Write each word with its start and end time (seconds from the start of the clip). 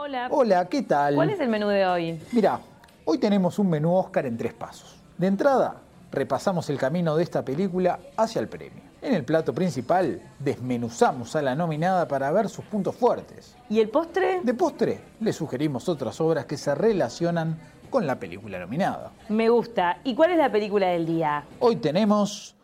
Hola. 0.00 0.28
Hola, 0.30 0.68
¿qué 0.68 0.82
tal? 0.82 1.16
¿Cuál 1.16 1.30
es 1.30 1.40
el 1.40 1.48
menú 1.48 1.66
de 1.66 1.84
hoy? 1.84 2.20
Mira, 2.30 2.60
hoy 3.04 3.18
tenemos 3.18 3.58
un 3.58 3.68
menú 3.68 3.96
Oscar 3.96 4.26
en 4.26 4.36
tres 4.36 4.54
pasos. 4.54 4.96
De 5.16 5.26
entrada, 5.26 5.74
repasamos 6.12 6.70
el 6.70 6.78
camino 6.78 7.16
de 7.16 7.24
esta 7.24 7.44
película 7.44 7.98
hacia 8.16 8.40
el 8.40 8.46
premio. 8.46 8.80
En 9.02 9.12
el 9.12 9.24
plato 9.24 9.52
principal, 9.52 10.22
desmenuzamos 10.38 11.34
a 11.34 11.42
la 11.42 11.56
nominada 11.56 12.06
para 12.06 12.30
ver 12.30 12.48
sus 12.48 12.64
puntos 12.66 12.94
fuertes. 12.94 13.56
¿Y 13.68 13.80
el 13.80 13.88
postre? 13.88 14.40
De 14.44 14.54
postre, 14.54 15.00
le 15.18 15.32
sugerimos 15.32 15.88
otras 15.88 16.20
obras 16.20 16.46
que 16.46 16.56
se 16.56 16.76
relacionan 16.76 17.58
con 17.90 18.06
la 18.06 18.20
película 18.20 18.60
nominada. 18.60 19.10
Me 19.30 19.48
gusta. 19.48 19.98
¿Y 20.04 20.14
cuál 20.14 20.30
es 20.30 20.38
la 20.38 20.52
película 20.52 20.86
del 20.86 21.06
día? 21.06 21.42
Hoy 21.58 21.74
tenemos... 21.74 22.54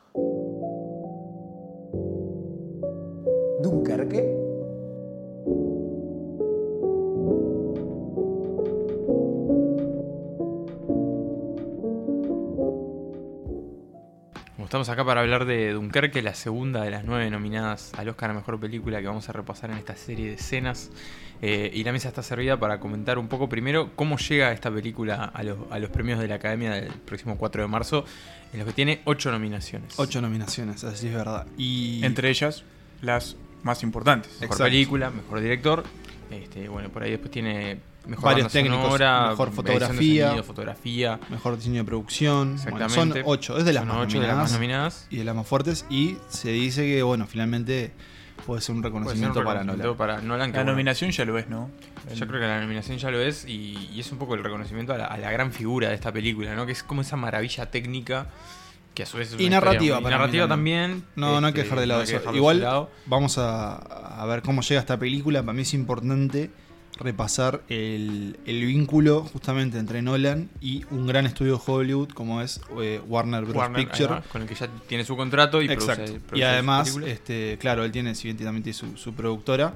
Estamos 14.75 14.89
acá 14.89 15.05
para 15.05 15.21
hablar 15.21 15.45
de 15.45 15.73
Dunkerque, 15.73 16.21
la 16.21 16.35
segunda 16.35 16.83
de 16.83 16.91
las 16.91 17.05
nueve 17.05 17.31
nominadas 17.31 17.93
al 17.97 18.09
Oscar 18.09 18.31
a 18.31 18.35
Mejor 18.35 18.59
Película 18.59 19.01
que 19.01 19.07
vamos 19.07 19.29
a 19.29 19.33
repasar 19.33 19.71
en 19.71 19.77
esta 19.77 19.95
serie 19.95 20.27
de 20.27 20.35
escenas. 20.35 20.91
Eh, 21.43 21.71
y 21.73 21.85
la 21.85 21.93
mesa 21.93 22.09
está 22.09 22.25
servida 22.25 22.59
para 22.59 22.81
comentar 22.81 23.17
un 23.21 23.29
poco 23.29 23.49
primero 23.49 23.93
cómo 23.95 24.19
llega 24.19 24.51
esta 24.51 24.73
película 24.73 25.31
a 25.33 25.45
los, 25.45 25.59
a 25.71 25.79
los 25.79 25.91
premios 25.91 26.19
de 26.19 26.27
la 26.27 26.35
Academia 26.35 26.73
del 26.73 26.93
próximo 26.93 27.39
4 27.39 27.63
de 27.63 27.69
marzo, 27.69 28.05
en 28.53 28.59
los 28.59 28.67
que 28.67 28.75
tiene 28.75 29.01
ocho 29.05 29.31
nominaciones. 29.31 29.95
Ocho 29.97 30.21
nominaciones, 30.21 30.83
así 30.83 31.07
es 31.07 31.15
verdad. 31.15 31.47
Y 31.57 32.05
Entre 32.05 32.29
ellas, 32.29 32.65
las 33.01 33.37
más 33.63 33.85
importantes. 33.85 34.33
Mejor 34.41 34.47
Exacto. 34.47 34.65
película, 34.65 35.11
mejor 35.11 35.39
director. 35.39 35.85
Este, 36.33 36.69
bueno, 36.69 36.89
por 36.89 37.05
ahí 37.05 37.13
después 37.13 37.31
tiene 37.31 37.79
mejor 38.07 38.25
Varios 38.25 38.53
técnicos, 38.53 38.83
sonora, 38.83 39.29
mejor 39.31 39.51
fotografía. 39.53 40.27
sonido, 40.29 40.45
fotografía. 40.45 41.21
mejor 41.31 41.57
diseño 41.57 41.77
de 41.77 41.85
producción. 41.85 42.57
Bueno, 42.71 42.89
son 42.89 43.15
ocho, 43.25 43.57
es 43.59 43.65
de 43.65 43.73
las, 43.73 43.85
Son 43.85 43.89
más, 43.89 44.07
ocho 44.07 44.21
de 44.21 44.27
las 44.27 44.37
nominadas 44.37 44.37
más 44.37 44.53
nominadas. 44.53 45.07
y 45.11 45.17
de 45.19 45.25
las 45.25 45.35
más 45.35 45.47
fuertes. 45.47 45.87
Y 45.91 46.17
se 46.29 46.51
dice 46.51 46.83
que, 46.83 47.03
bueno, 47.03 47.27
finalmente 47.27 47.93
puede 48.47 48.61
ser 48.61 48.75
un 48.75 48.83
Puede 48.83 48.95
ser 49.17 49.27
un 49.29 49.35
reconocimiento 49.35 49.45
para 49.45 49.65
Nolan. 49.65 49.97
para 49.97 50.21
Nolan. 50.21 50.51
que, 50.51 50.57
La 50.59 50.63
bueno, 50.65 50.73
nominación 50.73 51.11
ya 51.13 51.25
lo 51.25 51.39
es, 51.39 51.49
¿no? 51.49 51.71
Yo 52.15 52.27
creo 52.27 52.41
que 52.41 52.47
la 52.47 52.61
nominación 52.61 52.99
ya 52.99 53.11
lo 53.11 53.21
es 53.21 53.45
y, 53.47 53.89
y 53.93 54.01
es 54.01 54.13
un 54.13 54.19
poco 54.19 54.35
el 54.35 54.45
reconocimiento 54.45 54.93
a 54.93 54.99
la, 54.99 55.07
a 55.07 55.17
la 55.17 55.31
gran 55.31 55.53
figura 55.53 55.89
de 55.89 55.95
esta 55.95 56.13
película, 56.13 56.55
¿no? 56.55 56.67
Que 56.67 56.73
es 56.73 56.83
como 56.83 57.01
esa 57.01 57.17
maravilla 57.17 57.71
técnica 57.71 58.27
que 58.95 59.03
a 59.03 59.07
su 59.07 59.17
vez 59.17 59.33
es 59.33 59.41
Y 59.41 59.47
una 59.47 59.57
narrativa 59.57 59.99
y 59.99 60.05
mí 60.05 60.11
narrativa 60.11 60.47
también. 60.47 61.05
No, 61.17 61.41
no 61.41 61.47
hay 61.49 61.53
que 61.53 61.61
este, 61.63 61.71
dejar 61.71 61.81
de 61.81 61.87
lado 61.87 62.01
no 62.03 62.05
eso. 62.09 62.35
Igual 62.35 62.59
de 62.59 62.65
lado. 62.65 62.91
vamos 63.07 63.39
a, 63.39 63.75
a 63.77 64.27
ver 64.27 64.43
cómo 64.43 64.63
llega 64.63 64.81
esta 64.81 64.99
película. 64.99 65.43
Para 65.43 65.53
mí 65.55 65.63
es 65.63 65.75
importante 65.75 66.51
repasar 66.99 67.63
el, 67.69 68.39
el 68.47 68.65
vínculo 68.65 69.23
justamente 69.25 69.79
entre 69.79 70.01
Nolan 70.01 70.49
y 70.61 70.85
un 70.93 71.07
gran 71.09 71.27
estudio 71.27 71.57
de 71.57 71.63
Hollywood 71.67 72.11
como 72.11 72.41
es 72.41 72.61
eh, 72.81 73.01
Warner 73.09 73.45
Bros. 73.45 73.57
Warner, 73.57 73.85
Picture. 73.85 74.07
va, 74.15 74.21
con 74.23 74.43
el 74.43 74.49
que 74.49 74.55
ya 74.55 74.69
tiene 74.87 75.05
su 75.05 75.17
contrato 75.17 75.61
y 75.61 75.67
Exacto. 75.67 76.05
produce- 76.05 76.39
y 76.39 76.43
además, 76.43 76.97
este, 77.05 77.59
claro, 77.61 77.85
él 77.85 77.91
tiene, 77.91 78.15
si 78.15 78.29
bien 78.29 78.37
también 78.37 78.63
tiene 78.63 78.79
su, 78.79 78.97
su 78.97 79.13
productora, 79.13 79.75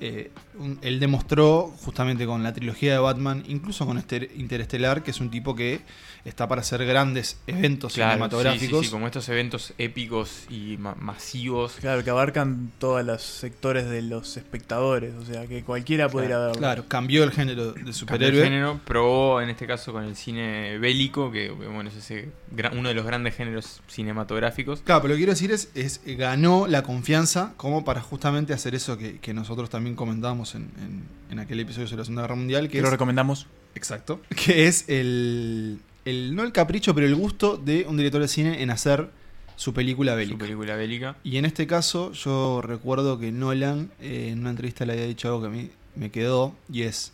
eh, 0.00 0.30
un- 0.58 0.78
él 0.82 1.00
demostró 1.00 1.72
justamente 1.84 2.26
con 2.26 2.42
la 2.42 2.52
trilogía 2.52 2.92
de 2.92 2.98
Batman, 2.98 3.44
incluso 3.46 3.86
con 3.86 3.98
este 3.98 4.30
Interestelar, 4.36 5.02
que 5.02 5.10
es 5.12 5.20
un 5.20 5.30
tipo 5.30 5.54
que 5.54 5.80
está 6.24 6.46
para 6.48 6.60
hacer 6.60 6.84
grandes 6.84 7.38
eventos 7.46 7.94
Claro, 7.94 8.12
cinematográficos. 8.12 8.78
Sí, 8.80 8.84
sí, 8.84 8.84
sí, 8.86 8.90
como 8.90 9.06
estos 9.06 9.28
eventos 9.28 9.72
épicos 9.78 10.44
y 10.50 10.76
ma- 10.78 10.94
masivos. 10.96 11.76
Claro, 11.80 12.04
que 12.04 12.10
abarcan 12.10 12.70
todos 12.78 13.04
los 13.04 13.22
sectores 13.22 13.88
de 13.88 14.02
los 14.02 14.36
espectadores. 14.36 15.14
O 15.14 15.24
sea, 15.24 15.46
que 15.46 15.62
cualquiera 15.64 16.08
puede 16.08 16.26
ir 16.26 16.32
a 16.34 16.38
verlo. 16.38 16.54
Claro, 16.58 16.84
cambió 16.88 17.24
el 17.24 17.30
género 17.30 17.66
de 17.68 17.72
Cambió 17.74 17.88
el 17.88 17.94
superhéroe. 17.94 18.42
género, 18.44 18.80
probó 18.84 19.40
en 19.40 19.48
este 19.50 19.66
caso 19.66 19.92
con 19.92 20.04
el 20.04 20.16
cine 20.16 20.78
bélico, 20.78 21.30
que 21.30 21.50
bueno, 21.50 21.88
es 21.88 21.96
ese 21.96 22.30
uno 22.72 22.88
de 22.88 22.94
los 22.94 23.06
grandes 23.06 23.34
géneros 23.36 23.80
cinematográficos. 23.88 24.80
Claro, 24.82 25.02
pero 25.02 25.14
lo 25.14 25.16
que 25.16 25.20
quiero 25.20 25.32
decir 25.32 25.52
es, 25.52 25.70
es 25.74 26.00
ganó 26.16 26.66
la 26.66 26.82
confianza 26.82 27.54
como 27.56 27.84
para 27.84 28.00
justamente 28.00 28.52
hacer 28.52 28.74
eso 28.74 28.98
que, 28.98 29.18
que 29.20 29.32
nosotros 29.32 29.70
también 29.70 29.94
comentábamos 29.96 30.47
en, 30.54 30.70
en- 30.82 31.18
en 31.30 31.38
aquel 31.40 31.60
episodio 31.60 31.86
sobre 31.86 31.98
la 32.00 32.04
Segunda 32.04 32.22
Guerra 32.22 32.36
Mundial, 32.36 32.68
que 32.68 32.72
Que 32.74 32.80
lo 32.80 32.86
es 32.88 32.92
recomendamos. 32.92 33.46
Exacto. 33.74 34.20
Que 34.34 34.66
es 34.66 34.88
el, 34.88 35.78
el- 36.04 36.34
No 36.34 36.42
el 36.42 36.52
capricho, 36.52 36.94
pero 36.94 37.06
el 37.06 37.14
gusto 37.14 37.56
de 37.56 37.84
un 37.88 37.96
director 37.96 38.20
de 38.22 38.28
cine 38.28 38.62
en 38.62 38.70
hacer 38.70 39.10
su 39.56 39.74
película 39.74 40.12
Su 40.12 40.18
bélica. 40.18 40.38
película 40.38 40.76
bélica. 40.76 41.16
Y 41.24 41.36
en 41.36 41.44
este 41.44 41.66
caso, 41.66 42.12
yo 42.12 42.62
recuerdo 42.62 43.18
que 43.18 43.30
Nolan 43.32 43.90
eh, 44.00 44.28
en 44.32 44.40
una 44.40 44.50
entrevista 44.50 44.86
le 44.86 44.92
había 44.94 45.06
dicho 45.06 45.28
algo 45.28 45.40
que 45.42 45.46
a 45.48 45.50
mí 45.50 45.70
me 45.96 46.10
quedó, 46.10 46.54
y 46.72 46.82
es 46.82 47.12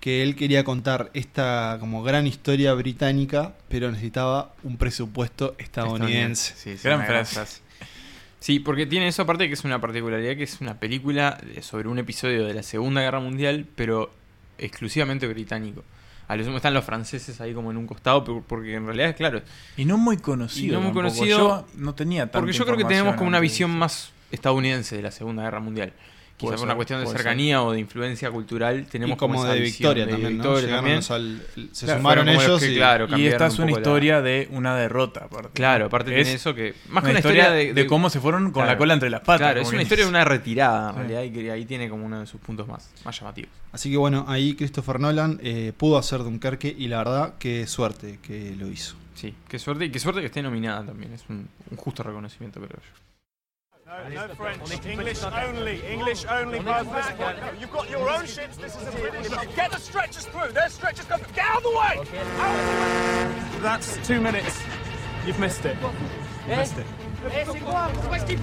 que 0.00 0.22
él 0.22 0.36
quería 0.36 0.62
contar 0.64 1.10
esta 1.14 1.78
como 1.80 2.02
gran 2.02 2.26
historia 2.26 2.74
británica, 2.74 3.54
pero 3.68 3.90
necesitaba 3.90 4.54
un 4.64 4.76
presupuesto 4.76 5.54
estadounidense. 5.58 6.54
Sí, 6.56 6.76
sí, 6.76 6.82
Gran 6.84 7.04
frase. 7.06 7.62
Sí, 8.40 8.60
porque 8.60 8.86
tiene 8.86 9.08
eso 9.08 9.22
aparte 9.22 9.48
que 9.48 9.54
es 9.54 9.64
una 9.64 9.80
particularidad, 9.80 10.36
que 10.36 10.44
es 10.44 10.60
una 10.60 10.78
película 10.78 11.40
sobre 11.62 11.88
un 11.88 11.98
episodio 11.98 12.46
de 12.46 12.54
la 12.54 12.62
Segunda 12.62 13.00
Guerra 13.00 13.20
Mundial, 13.20 13.66
pero 13.74 14.10
exclusivamente 14.58 15.26
británico. 15.26 15.82
A 16.28 16.36
lo 16.36 16.44
sumo 16.44 16.56
están 16.56 16.74
los 16.74 16.84
franceses 16.84 17.40
ahí 17.40 17.54
como 17.54 17.70
en 17.70 17.76
un 17.76 17.86
costado, 17.86 18.24
porque 18.24 18.74
en 18.74 18.86
realidad, 18.86 19.16
claro, 19.16 19.42
Y 19.76 19.84
no 19.84 19.96
muy 19.96 20.16
conocido. 20.16 20.66
Y 20.66 20.70
no 20.72 20.80
muy 20.80 20.88
tampoco. 20.88 21.14
conocido, 21.14 21.38
Yo 21.38 21.66
no 21.76 21.94
tenía 21.94 22.30
porque 22.30 22.52
yo 22.52 22.64
creo 22.64 22.76
que 22.76 22.84
tenemos 22.84 23.14
como 23.14 23.28
una 23.28 23.40
visión 23.40 23.70
más 23.70 24.10
estadounidense 24.30 24.96
de 24.96 25.02
la 25.02 25.10
Segunda 25.10 25.42
Guerra 25.44 25.60
Mundial. 25.60 25.92
Quizás 26.36 26.56
por 26.56 26.64
una 26.66 26.74
cuestión 26.74 27.00
de 27.00 27.06
cercanía 27.06 27.62
o 27.62 27.72
de 27.72 27.80
influencia 27.80 28.30
cultural, 28.30 28.84
tenemos 28.90 29.14
y 29.14 29.18
como 29.18 29.42
esa 29.42 29.54
de 29.54 29.60
victoria 29.60 30.04
de 30.04 30.12
también, 30.12 30.38
también. 30.38 30.98
al- 31.08 31.42
se 31.72 31.86
Claro, 31.86 31.98
sumaron 32.00 32.28
ellos 32.28 32.60
que, 32.60 32.72
y, 32.72 32.76
claro, 32.76 33.06
Y 33.16 33.26
esta 33.26 33.46
es 33.46 33.54
un 33.58 33.64
una 33.64 33.72
la- 33.72 33.78
historia 33.78 34.20
de 34.20 34.46
una 34.52 34.76
derrota, 34.76 35.20
aparte. 35.24 35.48
Claro, 35.54 35.86
aparte 35.86 36.10
Es 36.10 36.24
tiene 36.26 36.34
eso 36.36 36.54
que. 36.54 36.74
Más 36.90 37.02
que 37.04 37.08
una 37.10 37.20
historia 37.20 37.50
de, 37.50 37.72
de 37.72 37.86
cómo 37.86 38.10
se 38.10 38.20
fueron 38.20 38.50
con 38.50 38.66
la 38.66 38.76
cola 38.76 38.92
entre 38.92 39.08
las 39.08 39.20
patas. 39.20 39.38
Claro, 39.38 39.60
es 39.62 39.72
una 39.72 39.80
historia 39.80 40.04
de 40.04 40.10
una 40.10 40.26
retirada, 40.26 40.90
en 40.90 40.94
Sí. 40.96 40.98
realidad, 41.14 41.22
y 41.22 41.30
que 41.42 41.50
ahí 41.50 41.64
tiene 41.64 41.88
como 41.88 42.04
uno 42.04 42.20
de 42.20 42.26
sus 42.26 42.38
puntos 42.38 42.68
más, 42.68 42.90
más 43.02 43.18
llamativos. 43.18 43.50
Así 43.72 43.90
que 43.90 43.96
bueno, 43.96 44.26
ahí 44.28 44.54
Christopher 44.56 45.00
Nolan 45.00 45.40
eh, 45.42 45.72
pudo 45.74 45.96
hacer 45.96 46.18
Dunkerque 46.22 46.68
y 46.76 46.88
la 46.88 46.98
verdad, 46.98 47.34
qué 47.38 47.66
suerte 47.66 48.18
que 48.20 48.54
lo 48.58 48.68
hizo. 48.68 48.94
Sí, 49.14 49.34
qué 49.48 49.58
suerte, 49.58 49.86
y 49.86 49.90
qué 49.90 49.98
suerte 49.98 50.20
que 50.20 50.26
esté 50.26 50.42
nominada 50.42 50.84
también, 50.84 51.14
es 51.14 51.24
un, 51.30 51.48
un 51.70 51.76
justo 51.78 52.02
reconocimiento, 52.02 52.60
creo 52.60 52.72
yo. 52.78 53.05
No, 53.86 54.08
no 54.08 54.26
French. 54.34 54.84
English 54.84 55.22
only. 55.22 55.80
English 55.86 56.24
only. 56.26 56.58
You've 56.58 57.70
got 57.70 57.88
your 57.88 58.10
own 58.10 58.26
ships. 58.26 58.56
This 58.56 58.74
is 58.74 58.88
a 58.88 58.90
British. 58.90 59.28
Ship. 59.28 59.54
Get 59.54 59.70
the 59.70 59.78
stretchers 59.78 60.26
through. 60.26 60.50
There's 60.50 60.72
stretchers 60.72 61.04
coming. 61.04 61.24
Get 61.36 61.44
out 61.44 61.58
of 61.58 61.62
the 61.62 61.70
way. 61.70 61.76
Out 61.76 61.98
of 62.00 62.08
the 63.52 63.54
way. 63.54 63.62
That's 63.62 63.96
two 64.04 64.20
minutes. 64.20 64.60
You've 65.24 65.38
missed 65.38 65.64
it. 65.64 65.76
You've 66.48 66.58
missed 66.58 66.78
it. 66.78 66.86
Si 68.26 68.34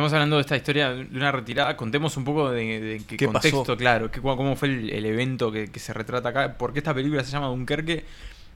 estamos 0.00 0.12
hablando 0.14 0.36
de 0.36 0.42
esta 0.42 0.56
historia 0.56 0.90
de 0.90 1.06
una 1.16 1.30
retirada, 1.32 1.76
contemos 1.76 2.16
un 2.16 2.24
poco 2.24 2.50
de, 2.50 2.80
de 2.80 3.02
qué, 3.06 3.16
¿Qué 3.16 3.26
contexto, 3.26 3.60
pasó? 3.62 3.76
claro, 3.76 4.10
qué- 4.10 4.20
cómo 4.20 4.56
fue 4.56 4.68
el, 4.68 4.90
el 4.90 5.04
evento 5.06 5.50
que, 5.52 5.68
que 5.70 5.78
se 5.80 5.92
retrata 5.92 6.30
acá, 6.30 6.54
por 6.58 6.72
qué 6.72 6.78
esta 6.80 6.94
película 6.94 7.22
se 7.24 7.32
llama 7.32 7.46
Dunkerque. 7.48 8.04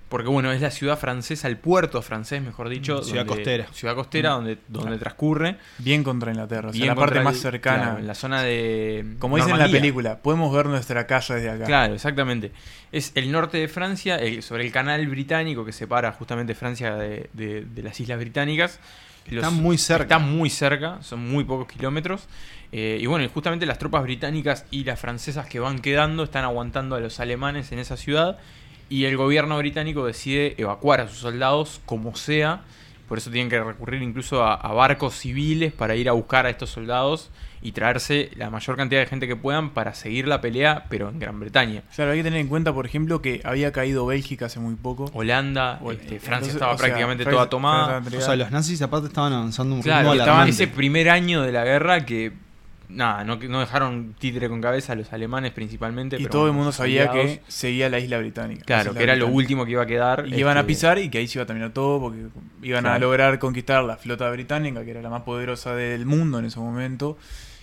Porque 0.07 0.29
bueno, 0.29 0.53
es 0.53 0.61
la 0.61 0.71
ciudad 0.71 0.99
francesa, 0.99 1.49
el 1.49 1.57
puerto 1.57 2.01
francés, 2.03 2.41
mejor 2.41 2.69
dicho. 2.69 3.03
Ciudad 3.03 3.25
donde- 3.25 3.43
costera. 3.43 3.67
Ciudad 3.73 3.95
costera, 3.97 4.31
donde, 4.31 4.59
donde 4.69 4.97
transcurre. 4.99 5.57
Bien 5.79 6.05
contra 6.05 6.31
Inglaterra. 6.31 6.69
O 6.69 6.73
sea, 6.73 6.79
bien 6.79 6.89
la 6.89 6.95
parte 6.95 7.21
más 7.21 7.37
cercana. 7.39 7.83
claro, 7.85 7.99
en 7.99 8.07
la 8.07 8.15
zona 8.15 8.43
de. 8.43 9.15
Como 9.19 9.37
dice 9.39 9.51
en 9.51 9.59
la 9.59 9.67
película, 9.67 10.19
podemos 10.19 10.55
ver 10.55 10.67
nuestra 10.67 11.07
casa 11.09 11.35
desde 11.37 11.51
acá. 11.51 11.65
Claro, 11.65 11.95
exactamente. 11.95 12.53
Es 12.93 13.11
el 13.17 13.33
norte 13.33 13.57
de 13.59 13.67
Francia, 13.67 14.17
el- 14.17 14.43
sobre 14.43 14.65
el 14.65 14.71
canal 14.71 15.05
británico 15.09 15.65
que 15.65 15.73
separa 15.73 16.13
justamente 16.13 16.55
Francia 16.55 16.95
de, 16.95 17.31
de- 17.33 17.65
de 17.65 17.83
las 17.83 17.99
islas 17.99 18.19
británicas. 18.19 18.79
Está 19.27 19.51
muy 19.51 19.79
cerca. 19.79 20.19
Muy 20.19 20.51
cerca, 20.51 21.03
son 21.03 21.29
muy 21.29 21.45
pocos 21.45 21.67
kilómetros. 21.69 22.27
Eh, 22.73 22.99
y 23.01 23.07
bueno, 23.07 23.29
justamente 23.33 23.67
las 23.67 23.79
tropas 23.79 24.03
británicas 24.03 24.67
y 24.71 24.85
las 24.85 24.99
francesas 24.99 25.47
que 25.47 25.61
van 25.61 25.79
quedando 25.79 26.25
están 26.25 26.45
aguantando 26.45 26.97
a 26.97 27.01
los 27.01 27.21
alemanes 27.21 27.73
en 27.73 27.79
esa 27.79 27.97
ciudad. 27.97 28.39
Y 28.89 29.05
el 29.05 29.17
gobierno 29.17 29.57
británico 29.59 30.05
decide 30.05 30.55
evacuar 30.59 31.01
a 31.01 31.09
sus 31.09 31.19
soldados 31.19 31.81
como 31.87 32.17
sea 32.17 32.63
por 33.09 33.19
eso 33.19 33.31
tienen 33.31 33.51
que 33.51 33.63
recurrir 33.63 34.03
incluso 34.03 34.43
a, 34.43 34.55
a 34.55 34.73
barcos 34.73 35.15
civiles 35.15 35.73
para 35.73 35.95
ir 35.97 36.09
a 36.09 36.13
buscar 36.13 36.47
a 36.47 36.51
estos 36.51 36.71
soldados 36.71 37.31
y 37.65 37.73
traerse 37.73 38.31
la 38.37 38.51
mayor 38.51 38.77
cantidad 38.77 39.01
de 39.01 39.07
gente 39.07 39.27
que 39.27 39.37
puedan 39.37 39.71
para 39.71 39.95
seguir 39.95 40.29
la 40.29 40.43
pelea, 40.43 40.85
pero 40.91 41.09
en 41.09 41.19
Gran 41.19 41.41
Bretaña. 41.41 41.83
Claro, 41.97 42.11
hay 42.11 42.19
que 42.19 42.25
tener 42.25 42.39
en 42.41 42.49
cuenta, 42.49 42.75
por 42.75 42.85
ejemplo, 42.85 43.23
que 43.23 43.41
había 43.43 43.73
caído 43.73 44.05
Bélgica 44.05 44.47
hace 44.47 44.61
muy 44.61 44.75
poco. 44.75 45.11
Holanda, 45.15 45.81
este, 45.91 46.21
Francia 46.21 46.21
entonces, 46.21 46.55
estaba 46.57 46.77
sea, 46.77 46.87
prácticamente 46.87 47.25
toda 47.25 47.49
tomada. 47.49 48.03
O 48.07 48.21
sea, 48.21 48.37
los 48.37 48.51
nazis 48.51 48.83
aparte 48.83 49.09
estaban 49.09 49.33
avanzando 49.33 49.77
un 49.77 49.83
Claro, 49.83 50.13
estaban 50.13 50.21
alarmante. 50.29 50.51
ese 50.51 50.69
primer 50.69 51.09
año 51.09 51.41
de 51.41 51.53
la 51.53 51.65
guerra 51.65 52.05
que 52.05 52.33
nada, 52.95 53.25
no, 53.25 53.37
no 53.37 53.61
dejaron 53.61 54.15
títere 54.19 54.49
con 54.49 54.61
cabeza 54.61 54.93
a 54.93 54.97
los 54.97 55.13
alemanes 55.13 55.53
principalmente. 55.53 56.17
Y 56.17 56.21
pero 56.21 56.31
todo 56.31 56.47
el 56.47 56.53
mundo 56.53 56.73
sabía 56.73 57.11
que 57.11 57.41
seguía 57.49 57.89
la 57.89 57.99
isla 57.99 58.19
británica. 58.19 58.61
la 58.61 58.65
Claro, 58.67 58.91
isla 58.91 58.99
que 58.99 59.05
era 59.05 59.17
lo 59.17 59.27
último 59.29 59.65
que 59.65 59.73
iba 59.73 59.83
a 59.83 59.87
quedar. 59.87 60.27
Y 60.29 60.35
iban 60.37 60.57
a 60.57 60.61
este, 60.61 60.69
pisar 60.69 60.99
y 60.99 61.11
que 61.11 61.19
ahí 61.19 61.27
se 61.29 61.39
iba 61.39 61.43
a 61.45 61.47
terminar 61.47 61.73
todo 61.73 62.01
porque 62.01 62.21
iban 62.63 62.87
a 62.87 62.99
lograr 62.99 63.39
conquistar 63.39 63.85
la 63.85 63.97
flota 63.97 64.31
británica, 64.31 64.85
que 64.85 64.91
era 64.93 65.03
la 65.03 65.11
más 65.11 65.23
poderosa 65.23 65.75
del 65.75 66.07
mundo 66.07 66.39
en 66.39 66.47
ese 66.47 66.59
momento. 66.61 67.19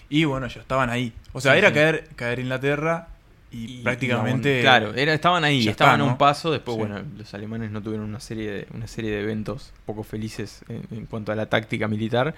Y 0.10 0.26
bueno, 0.26 0.48
ya 0.48 0.60
estaban 0.62 0.90
ahí. 0.90 1.14
O 1.34 1.40
sea, 1.42 1.54
Sí, 1.54 1.60
era 1.60 1.70
sí. 1.70 1.74
caer, 1.76 2.10
caer 2.18 2.40
Inglaterra 2.40 3.08
y, 3.50 3.80
y- 3.80 3.84
prácticamente... 3.84 4.60
claro, 4.62 4.94
era, 4.94 5.14
estaban 5.14 5.44
ahí, 5.46 5.64
ya 5.64 5.72
estaban 5.72 6.02
a 6.02 6.04
un 6.04 6.18
paso. 6.18 6.52
Después, 6.52 6.76
Sí. 6.76 6.80
bueno, 6.82 7.02
los 7.18 7.34
alemanes 7.34 7.72
no 7.72 7.82
tuvieron 7.82 8.08
una 8.08 8.20
serie 8.20 8.52
de, 8.52 8.68
una 8.74 8.88
serie 8.88 9.12
de 9.12 9.22
eventos 9.22 9.72
poco 9.86 10.04
felices 10.04 10.64
en, 10.68 10.84
en 10.92 11.06
cuanto 11.06 11.32
a 11.32 11.36
la 11.36 11.46
táctica 11.46 11.88
militar. 11.88 12.36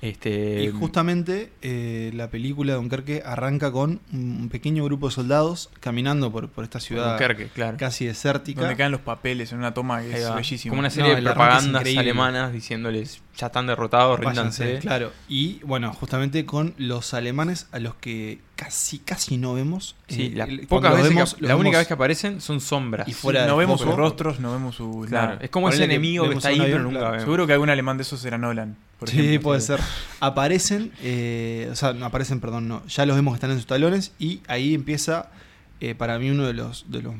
Este, 0.00 0.62
Y 0.62 0.70
justamente 0.70 1.50
eh, 1.60 2.12
la 2.14 2.30
película 2.30 2.72
de 2.72 2.78
Dunkerque 2.78 3.22
arranca 3.26 3.72
con 3.72 4.00
un 4.12 4.48
pequeño 4.48 4.84
grupo 4.84 5.08
de 5.08 5.14
soldados 5.14 5.70
caminando 5.80 6.30
por, 6.30 6.48
por 6.48 6.62
esta 6.64 6.78
ciudad 6.78 7.10
Dunkerque, 7.10 7.48
claro. 7.48 7.76
casi 7.78 8.06
desértica. 8.06 8.60
Donde 8.60 8.76
caen 8.76 8.92
los 8.92 9.00
papeles 9.00 9.50
en 9.52 9.58
una 9.58 9.74
toma 9.74 10.00
que 10.02 10.16
es 10.16 10.34
bellísima. 10.34 10.70
Como 10.70 10.80
una 10.80 10.90
serie 10.90 11.10
No, 11.10 11.16
de 11.16 11.22
propagandas 11.22 11.84
alemanas 11.96 12.52
diciéndoles 12.52 13.22
ya 13.36 13.46
están 13.46 13.66
derrotados, 13.66 14.20
Váyanse, 14.20 14.64
ríndanse. 14.64 14.80
claro. 14.86 15.12
Y 15.28 15.60
bueno, 15.64 15.92
justamente 15.92 16.44
con 16.46 16.74
los 16.78 17.12
alemanes 17.14 17.66
a 17.72 17.78
los 17.78 17.94
que 17.96 18.40
casi 18.58 18.98
casi 18.98 19.36
no 19.36 19.54
vemos. 19.54 19.94
Sí, 20.08 20.26
Eh, 20.26 20.32
la, 20.34 20.48
pocas 20.66 20.90
veces 20.92 21.08
que- 21.10 21.14
vemos, 21.14 21.36
la 21.38 21.54
única 21.54 21.78
vez 21.78 21.86
que 21.86 21.94
aparecen 21.94 22.40
son 22.40 22.60
sombras. 22.60 23.06
y 23.06 23.12
Sí, 23.12 23.18
fuera 23.20 23.46
no 23.46 23.56
vemos 23.56 23.80
sus 23.80 23.94
rostros, 23.94 24.40
no 24.40 24.50
vemos 24.52 24.74
su... 24.74 25.06
Claro, 25.08 25.28
nada. 25.34 25.38
es 25.44 25.50
como 25.50 25.68
ese 25.68 25.78
que 25.78 25.84
enemigo 25.84 26.24
que 26.24 26.30
vemos 26.30 26.44
está 26.44 26.54
un 26.56 26.60
ahí, 26.66 26.72
pero 26.72 26.82
nunca 26.82 26.98
claro. 26.98 27.12
vemos. 27.12 27.22
Seguro 27.24 27.46
que 27.46 27.52
algún 27.52 27.70
alemán 27.70 27.96
de 27.98 28.02
esos 28.02 28.24
era 28.24 28.36
Nolan. 28.36 28.76
Por 28.98 29.08
Sí, 29.08 29.20
ejemplo. 29.20 29.42
puede 29.42 29.60
ser. 29.60 29.78
Aparecen, 30.18 30.90
eh, 31.02 31.68
o 31.70 31.76
sea, 31.76 31.92
no 31.92 32.04
aparecen, 32.06 32.40
perdón, 32.40 32.66
no. 32.66 32.84
Ya 32.88 33.06
los 33.06 33.14
vemos 33.14 33.32
que 33.32 33.36
están 33.36 33.52
en 33.52 33.58
sus 33.58 33.66
talones 33.66 34.10
y 34.18 34.40
ahí 34.48 34.74
empieza, 34.74 35.30
eh, 35.80 35.94
para 35.94 36.18
mí, 36.18 36.28
uno 36.30 36.44
de 36.44 36.54
los, 36.54 36.84
de 36.90 37.02
los 37.02 37.14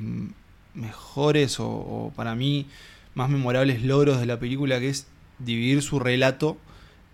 mejores 0.74 1.60
o, 1.60 1.68
o 1.68 2.12
para 2.16 2.34
mí 2.34 2.66
más 3.14 3.28
memorables 3.30 3.82
logros 3.84 4.20
de 4.20 4.26
la 4.26 4.38
película, 4.38 4.78
que 4.80 4.88
es 4.88 5.06
dividir 5.38 5.82
su 5.82 5.98
relato 6.00 6.56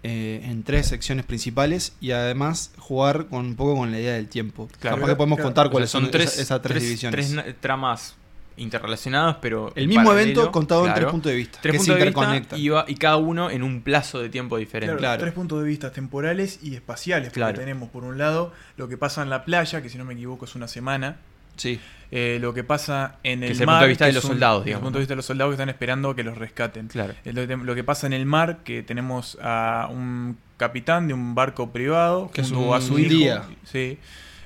eh, 0.07 0.43
en 0.45 0.63
tres 0.65 0.87
secciones 0.89 1.25
principales 1.25 1.95
y 2.01 2.11
además 2.11 2.73
jugar 2.79 3.27
con 3.27 3.47
un 3.47 3.57
poco 3.57 3.75
con 3.75 3.91
la 3.91 3.99
idea 3.99 4.13
del 4.13 4.29
tiempo. 4.29 4.69
Claro. 4.79 4.97
Capaz 4.99 5.09
que 5.09 5.17
podemos 5.17 5.37
Claro. 5.39 5.49
contar 5.49 5.67
O 5.67 5.69
sea, 5.69 5.73
cuáles 5.73 5.91
son 5.91 6.03
son, 6.03 6.11
tres, 6.11 6.27
esas, 6.35 6.39
esas 6.41 6.63
tres, 6.63 6.83
divisiones. 6.83 7.33
tres 7.35 7.55
tramas 7.61 8.15
interrelacionadas, 8.57 9.39
pero 9.41 9.73
el 9.75 9.89
mismo 9.89 10.05
paralelo, 10.05 10.31
evento 10.33 10.53
contado 10.53 10.87
en 10.87 10.95
tres 10.95 11.07
puntos 11.07 11.33
de 11.33 11.37
vista. 11.37 11.59
Tres 11.61 11.73
que 11.73 11.79
puntos 11.79 11.95
se 11.97 11.99
de 11.99 12.05
vista 12.07 12.21
interconectan. 12.37 12.87
y, 12.89 12.95
cada 12.97 13.17
uno 13.17 13.51
en 13.51 13.63
un 13.63 13.83
plazo 13.83 14.21
de 14.21 14.29
tiempo 14.29 14.57
diferente. 14.59 14.91
Claro, 14.97 14.99
Claro. 15.01 15.21
Tres 15.23 15.33
puntos 15.33 15.61
de 15.63 15.69
vista 15.69 15.91
temporales 15.91 16.61
y 16.63 16.75
espaciales. 16.75 17.29
Porque 17.31 17.41
Claro. 17.41 17.59
tenemos, 17.59 17.89
por 17.91 18.05
un 18.05 18.17
lado, 18.19 18.53
lo 18.77 18.89
que 18.89 18.97
pasa 18.97 19.23
en 19.23 19.31
la 19.31 19.45
playa, 19.45 19.83
que 19.83 19.89
si 19.89 19.99
no 19.99 20.05
me 20.05 20.15
equivoco 20.15 20.45
es 20.45 20.55
una 20.55 20.69
semana. 20.69 21.17
Sí. 21.57 21.81
eh, 22.11 22.39
lo 22.41 22.55
que 22.55 22.63
pasa 22.65 23.17
en 23.25 23.41
Que 23.41 23.47
el 23.47 23.53
es 23.53 23.61
el 23.61 23.67
mar. 23.67 23.75
punto 23.77 23.83
de 23.85 23.89
vista 23.89 24.05
que 24.05 24.09
de 24.11 24.15
los 24.15 24.25
un- 24.25 24.31
soldados, 24.31 24.61
el 24.61 24.65
digamos, 24.67 24.83
punto 24.85 24.99
de 24.99 25.03
vista 25.03 25.13
de 25.13 25.17
los 25.17 25.27
soldados 25.27 25.51
que 25.51 25.55
están 25.55 25.69
esperando 25.69 26.15
que 26.15 26.23
los 26.23 26.39
rescaten. 26.39 26.87
Claro. 26.89 27.15
Lo, 27.25 27.57
lo 27.57 27.75
que 27.75 27.83
pasa 27.85 28.07
en 28.07 28.13
el 28.13 28.25
mar, 28.27 28.59
que 28.65 28.83
tenemos 28.83 29.37
a 29.43 29.89
un 29.91 30.37
capitán 30.57 31.09
de 31.09 31.15
un 31.15 31.35
barco 31.35 31.71
privado 31.73 32.31
Que 32.33 32.43
es 32.43 32.51
junto 32.51 32.69
un 32.71 32.75
a 32.77 32.81
su 32.81 32.99
hijo. 32.99 33.09
día. 33.11 33.43
Sí, 33.65 33.99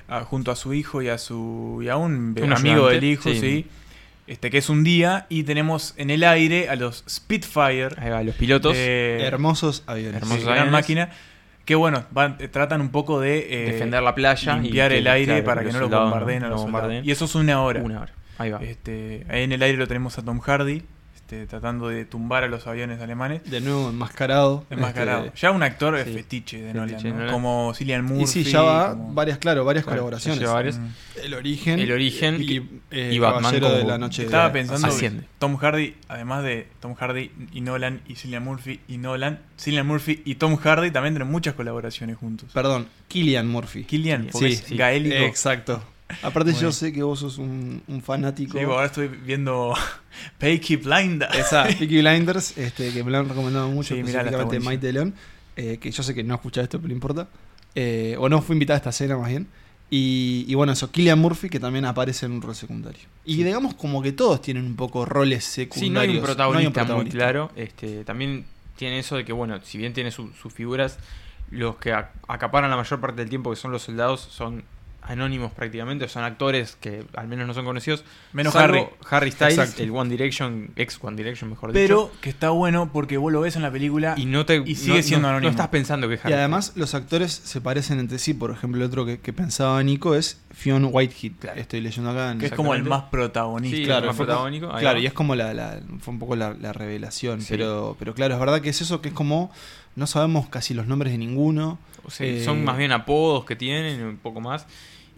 a- 0.07 0.21
junto 0.21 0.51
a 0.51 0.55
su 0.55 0.73
hijo 0.73 1.01
y 1.03 1.09
a 1.09 1.17
su 1.19 1.81
y 1.83 1.89
a 1.89 1.95
un, 1.97 2.35
Un 2.41 2.53
amigo 2.53 2.87
ayudante, 2.87 2.95
del 2.95 3.03
hijo, 3.03 3.29
sí. 3.29 3.39
sí. 3.39 3.67
Este 4.25 4.51
que 4.51 4.59
es 4.59 4.69
un 4.69 4.83
día 4.83 5.25
y 5.29 5.41
tenemos 5.43 5.93
en 5.97 6.11
el 6.11 6.23
aire 6.23 6.69
a 6.69 6.75
los 6.75 7.03
Spitfire, 7.09 7.89
Ahí 7.97 8.09
va, 8.11 8.21
los 8.23 8.35
pilotos. 8.35 8.73
eh, 8.75 9.19
Hermosos 9.23 9.83
aviones. 9.87 10.21
hermosos 10.21 10.43
sí, 10.43 10.49
gran 10.49 10.69
máquina, 10.71 11.09
que 11.69 11.75
bueno, 11.75 12.03
van- 12.09 12.35
eh, 12.39 12.47
tratan 12.47 12.81
un 12.81 12.89
poco 12.89 13.19
de 13.21 13.37
eh, 13.67 13.71
defender 13.73 14.01
la 14.01 14.15
playa. 14.15 14.57
y 14.57 14.61
limpiar 14.61 14.91
el 14.91 15.05
aire 15.05 15.25
claro, 15.33 15.43
para 15.45 15.61
que 15.61 15.71
no 15.71 15.77
soldados 15.77 16.09
bombardeen 16.09 16.43
a 16.43 16.49
los 16.49 16.63
bombardeen. 16.63 17.05
Y 17.05 17.11
eso 17.11 17.25
es 17.25 17.35
una 17.35 17.61
hora. 17.61 17.83
Una 17.83 18.01
hora. 18.01 18.11
Ahí 18.39 18.49
va. 18.49 18.57
Este, 18.63 19.23
ahí 19.29 19.43
en 19.43 19.51
el 19.51 19.61
aire 19.61 19.77
lo 19.77 19.87
tenemos 19.87 20.17
a 20.17 20.23
Tom 20.25 20.39
Hardy, 20.39 20.81
este, 21.15 21.45
tratando 21.45 21.89
de 21.89 22.05
tumbar 22.05 22.43
a 22.43 22.47
los 22.47 22.65
aviones 22.67 22.99
alemanes. 23.01 23.43
De 23.49 23.61
nuevo 23.61 23.89
enmascarado. 23.89 24.65
Enmascarado. 24.69 25.25
Este, 25.25 25.39
ya 25.39 25.51
un 25.51 25.61
actor 25.63 25.97
sí. 26.03 26.11
fetiche 26.13 26.57
de 26.61 26.73
Fetiche 26.73 26.79
Nolan, 26.79 27.03
de 27.03 27.09
¿no? 27.09 27.15
Nolan. 27.17 27.31
como 27.33 27.73
Cillian 27.75 28.03
Murphy. 28.05 28.23
y 28.39 28.43
sí, 28.45 28.51
ya 28.51 28.61
va 28.61 28.89
como- 28.91 29.13
varias, 29.13 29.37
claro, 29.37 29.63
varias 29.65 29.83
Claro, 29.85 29.97
colaboraciones. 29.97 30.39
lleva 30.39 30.53
varias. 30.53 30.77
Mm. 30.77 30.87
El 31.23 31.33
origen. 31.33 31.79
El 31.79 31.91
origen 31.91 32.41
y, 32.41 32.57
eh, 32.91 33.11
y 33.13 33.19
Batman 33.19 33.43
Caballero 33.43 33.69
de 33.71 33.77
como- 33.79 33.89
la 33.91 33.97
Noche. 33.97 34.23
Estaba 34.23 34.45
de- 34.45 34.51
pensando 34.53 34.87
Asciende. 34.87 35.23
Tom 35.37 35.57
Hardy, 35.57 35.95
además 36.07 36.43
de 36.43 36.67
Tom 36.79 36.95
Hardy 36.95 37.31
y 37.53 37.61
Nolan 37.61 38.01
y 38.07 38.15
Cillian 38.15 38.43
Murphy 38.43 38.79
y 38.87 38.97
Nolan, 38.97 39.39
Cillian 39.59 39.85
Murphy 39.85 40.21
y 40.25 40.35
Tom 40.35 40.55
Hardy 40.57 40.91
también 40.91 41.13
tienen 41.13 41.29
muchas 41.31 41.53
colaboraciones 41.53 42.17
juntos. 42.17 42.49
Perdón, 42.53 42.87
Killian 43.07 43.47
Murphy. 43.47 43.83
Killian, 43.83 44.27
porque 44.31 44.47
Sí, 44.47 44.53
es 44.53 44.59
sí. 44.61 44.75
gaélico. 44.77 45.15
Exacto. 45.15 45.83
Aparte 46.23 46.51
Bueno. 46.51 46.59
yo 46.67 46.71
sé 46.71 46.91
que 46.91 47.03
vos 47.03 47.19
sos 47.19 47.37
un, 47.37 47.83
un 47.87 48.01
fanático. 48.01 48.57
Sí, 48.57 48.63
ahora 48.63 48.85
estoy 48.87 49.07
viendo 49.07 49.73
Peaky 50.39 50.77
Blinders. 50.77 51.35
Esa, 51.35 51.63
Peaky 51.79 51.99
Blinders, 52.01 52.57
este, 52.57 52.91
que 52.91 53.03
me 53.03 53.11
lo 53.11 53.19
han 53.19 53.29
recomendado 53.29 53.69
mucho, 53.69 53.93
Sí, 53.93 54.01
específicamente. 54.01 54.59
Maite 54.59 54.91
León, 54.93 55.13
eh, 55.55 55.77
que 55.79 55.91
yo 55.91 56.01
sé 56.03 56.13
que 56.15 56.23
no 56.23 56.33
escucha 56.35 56.61
esto, 56.61 56.77
pero 56.79 56.87
no 56.89 56.93
importa. 56.95 57.27
Eh, 57.75 58.15
o 58.19 58.27
no 58.29 58.41
fue 58.41 58.55
invitada 58.55 58.77
a 58.77 58.79
esta 58.79 58.89
escena 58.89 59.17
más 59.17 59.29
bien. 59.29 59.47
Y, 59.91 60.45
y 60.47 60.53
bueno, 60.55 60.73
eso, 60.73 60.91
Killian 60.91 61.17
Murphy, 61.19 61.49
que 61.49 61.59
también 61.59 61.85
aparece 61.85 62.25
en 62.27 62.33
un 62.33 62.41
rol 62.41 62.55
secundario. 62.55 63.01
Y 63.25 63.43
digamos 63.43 63.73
como 63.75 64.01
que 64.03 64.11
todos 64.11 64.41
tienen 64.41 64.65
un 64.65 64.75
poco 64.75 65.05
roles 65.05 65.43
secundarios. 65.45 65.79
Sí, 65.87 65.89
no 65.89 65.99
hay 65.99 66.17
un 66.17 66.23
protagonista, 66.23 66.69
muy 66.69 66.73
protagonista. 66.73 67.17
claro. 67.17 67.51
Este, 67.55 68.03
también 68.03 68.45
tiene 68.75 68.99
eso 68.99 69.15
de 69.15 69.25
que, 69.25 69.33
bueno, 69.33 69.59
si 69.63 69.77
bien 69.77 69.93
tiene 69.93 70.11
su- 70.11 70.31
sus 70.33 70.53
figuras, 70.53 70.97
los 71.51 71.77
que 71.77 71.91
ac- 71.93 72.09
acaparan 72.27 72.69
la 72.69 72.77
mayor 72.77 72.99
parte 72.99 73.21
del 73.21 73.29
tiempo, 73.29 73.49
que 73.49 73.55
son 73.55 73.71
los 73.71 73.81
soldados, 73.81 74.21
son 74.21 74.63
anónimos 75.09 75.51
prácticamente, 75.51 76.07
son 76.07 76.23
actores 76.23 76.77
que 76.79 77.03
al 77.15 77.27
menos 77.27 77.47
no 77.47 77.53
son 77.53 77.65
conocidos. 77.65 78.03
Menos 78.31 78.55
Harry. 78.55 78.85
Harry 79.09 79.31
Styles, 79.31 79.57
Exacto. 79.57 79.83
el 79.83 79.91
One 79.91 80.09
Direction, 80.09 80.69
ex 80.75 80.97
One 81.01 81.17
Direction, 81.17 81.49
mejor 81.49 81.73
Pero 81.73 82.03
dicho. 82.09 82.21
que 82.21 82.29
está 82.29 82.51
bueno 82.51 82.91
porque 82.93 83.17
vos 83.17 83.31
lo 83.33 83.41
ves 83.41 83.55
en 83.55 83.63
la 83.63 83.71
película 83.71 84.13
Y 84.17 84.25
no 84.25 84.45
te 84.45 84.57
y 84.65 84.75
sigue 84.75 84.97
no- 84.97 85.03
siendo 85.03 85.21
no- 85.23 85.29
anónimo. 85.29 85.47
No 85.49 85.51
estás 85.51 85.67
pensando 85.69 86.07
que 86.07 86.13
es 86.13 86.21
Harry 86.23 86.33
Y 86.33 86.37
además 86.37 86.73
los 86.75 86.93
actores 86.93 87.31
se 87.33 87.59
parecen 87.59 87.99
entre 87.99 88.19
sí. 88.19 88.33
Por 88.33 88.51
ejemplo, 88.51 88.79
el 88.81 88.87
otro 88.87 89.05
que, 89.05 89.19
que 89.19 89.33
pensaba 89.33 89.81
Nico 89.83 90.15
es 90.15 90.39
Fionn 90.53 90.89
Whitehead. 90.91 91.31
Claro. 91.39 91.59
Estoy 91.59 91.81
leyendo 91.81 92.11
acá. 92.11 92.31
En, 92.31 92.37
que 92.39 92.45
es 92.45 92.51
como 92.53 92.73
el 92.75 92.83
más 92.83 93.03
protagonista. 93.03 93.75
Sí, 93.77 93.83
claro, 93.85 94.01
el 94.01 94.07
más 94.07 94.15
protagónico. 94.15 94.71
ahí 94.73 94.81
Claro, 94.81 94.97
va. 94.97 95.01
y 95.01 95.05
es 95.07 95.13
como 95.13 95.35
la, 95.35 95.53
la- 95.53 95.79
fue 95.99 96.13
un 96.13 96.19
poco 96.19 96.35
la, 96.35 96.53
la 96.53 96.71
revelación. 96.71 97.41
Sí. 97.41 97.47
Pero, 97.49 97.95
pero 97.97 98.13
claro, 98.13 98.35
es 98.35 98.39
verdad 98.39 98.61
que 98.61 98.69
es 98.69 98.79
eso 98.81 99.01
que 99.01 99.09
es 99.09 99.13
como 99.15 99.51
no 99.95 100.07
sabemos 100.07 100.47
casi 100.49 100.73
los 100.73 100.87
nombres 100.87 101.11
de 101.11 101.17
ninguno. 101.17 101.77
O 102.05 102.11
sea, 102.11 102.25
Eh, 102.27 102.43
son 102.45 102.63
más 102.63 102.77
bien 102.77 102.91
apodos 102.93 103.43
que 103.43 103.55
tienen, 103.57 104.01
un 104.03 104.17
poco 104.17 104.39
más. 104.39 104.65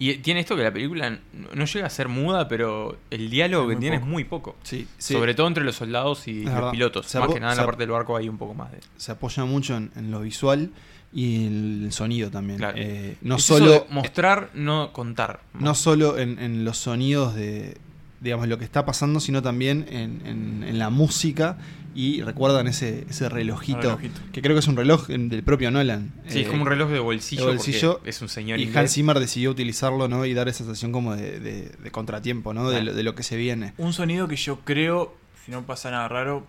Y 0.03 0.15
tiene 0.17 0.39
esto 0.39 0.55
que 0.55 0.63
la 0.63 0.73
película 0.73 1.19
no- 1.53 1.65
llega 1.65 1.85
a 1.85 1.89
ser 1.91 2.07
muda, 2.07 2.47
pero 2.47 2.97
el 3.11 3.29
diálogo 3.29 3.67
que 3.69 3.75
tiene 3.75 3.97
poco. 3.97 4.05
es 4.07 4.11
muy 4.11 4.23
poco. 4.23 4.55
Sí, 4.63 4.87
sí. 4.97 5.13
Sobre 5.13 5.35
todo 5.35 5.47
entre 5.47 5.63
los 5.63 5.75
soldados 5.75 6.27
y 6.27 6.39
Es 6.39 6.45
los 6.45 6.53
verdad. 6.55 6.71
pilotos. 6.71 7.05
Se 7.05 7.19
más 7.19 7.31
que 7.31 7.39
nada 7.39 7.53
en 7.53 7.57
la 7.59 7.65
parte 7.65 7.83
del 7.83 7.91
barco 7.91 8.17
hay 8.17 8.27
un 8.27 8.37
poco 8.39 8.55
más 8.55 8.71
de. 8.71 8.79
se 8.97 9.11
apoya 9.11 9.45
mucho 9.45 9.77
en, 9.77 9.91
en 9.95 10.09
lo 10.09 10.21
visual 10.21 10.71
y 11.13 11.45
en 11.45 11.83
el 11.85 11.91
sonido 11.91 12.31
también. 12.31 12.57
Claro. 12.57 12.77
Eh, 12.79 13.17
no 13.21 13.35
Es 13.35 13.43
solo, 13.43 13.85
mostrar, 13.91 14.49
no 14.55 14.91
contar. 14.91 15.41
no 15.53 15.75
solo 15.75 16.17
en, 16.17 16.39
en 16.39 16.65
los 16.65 16.77
sonidos 16.79 17.35
de 17.35 17.77
digamos 18.21 18.47
lo 18.47 18.57
que 18.57 18.63
está 18.65 18.85
pasando, 18.85 19.19
sino 19.19 19.41
también 19.41 19.85
en, 19.89 20.21
en- 20.25 20.63
en 20.63 20.79
la 20.79 20.89
música. 20.89 21.57
Y 21.93 22.21
recuerdan 22.21 22.67
ese, 22.67 23.05
ese 23.09 23.27
relojito, 23.27 23.99
que 24.31 24.41
creo 24.41 24.55
que 24.55 24.59
es 24.61 24.67
un 24.69 24.77
reloj 24.77 25.07
del 25.07 25.43
propio 25.43 25.71
Nolan. 25.71 26.13
Sí, 26.29 26.37
Eh, 26.39 26.41
es 26.43 26.47
como 26.47 26.61
un 26.61 26.69
reloj 26.69 26.89
de 26.89 26.99
bolsillo, 26.99 27.47
de 27.47 27.55
bolsillo, 27.57 27.93
porque 27.95 28.11
es 28.11 28.21
un 28.21 28.29
señor 28.29 28.59
Y 28.59 28.63
inglés. 28.63 28.77
Hans 28.77 28.93
Zimmer 28.93 29.19
decidió 29.19 29.51
utilizarlo 29.51 30.07
¿no? 30.07 30.25
y 30.25 30.33
dar 30.33 30.47
esa 30.47 30.59
sensación 30.59 30.93
como 30.93 31.17
de, 31.17 31.41
de- 31.41 31.69
de 31.83 31.91
contratiempo, 31.91 32.53
¿no? 32.53 32.69
de, 32.69 32.77
Claro. 32.77 32.85
lo, 32.91 32.93
de 32.93 33.03
lo 33.03 33.13
que 33.13 33.23
se 33.23 33.35
viene. 33.35 33.73
Un 33.77 33.91
sonido 33.91 34.29
que 34.29 34.37
yo 34.37 34.59
creo, 34.61 35.13
si 35.45 35.51
no 35.51 35.63
pasa 35.65 35.91
nada 35.91 36.07
raro, 36.07 36.47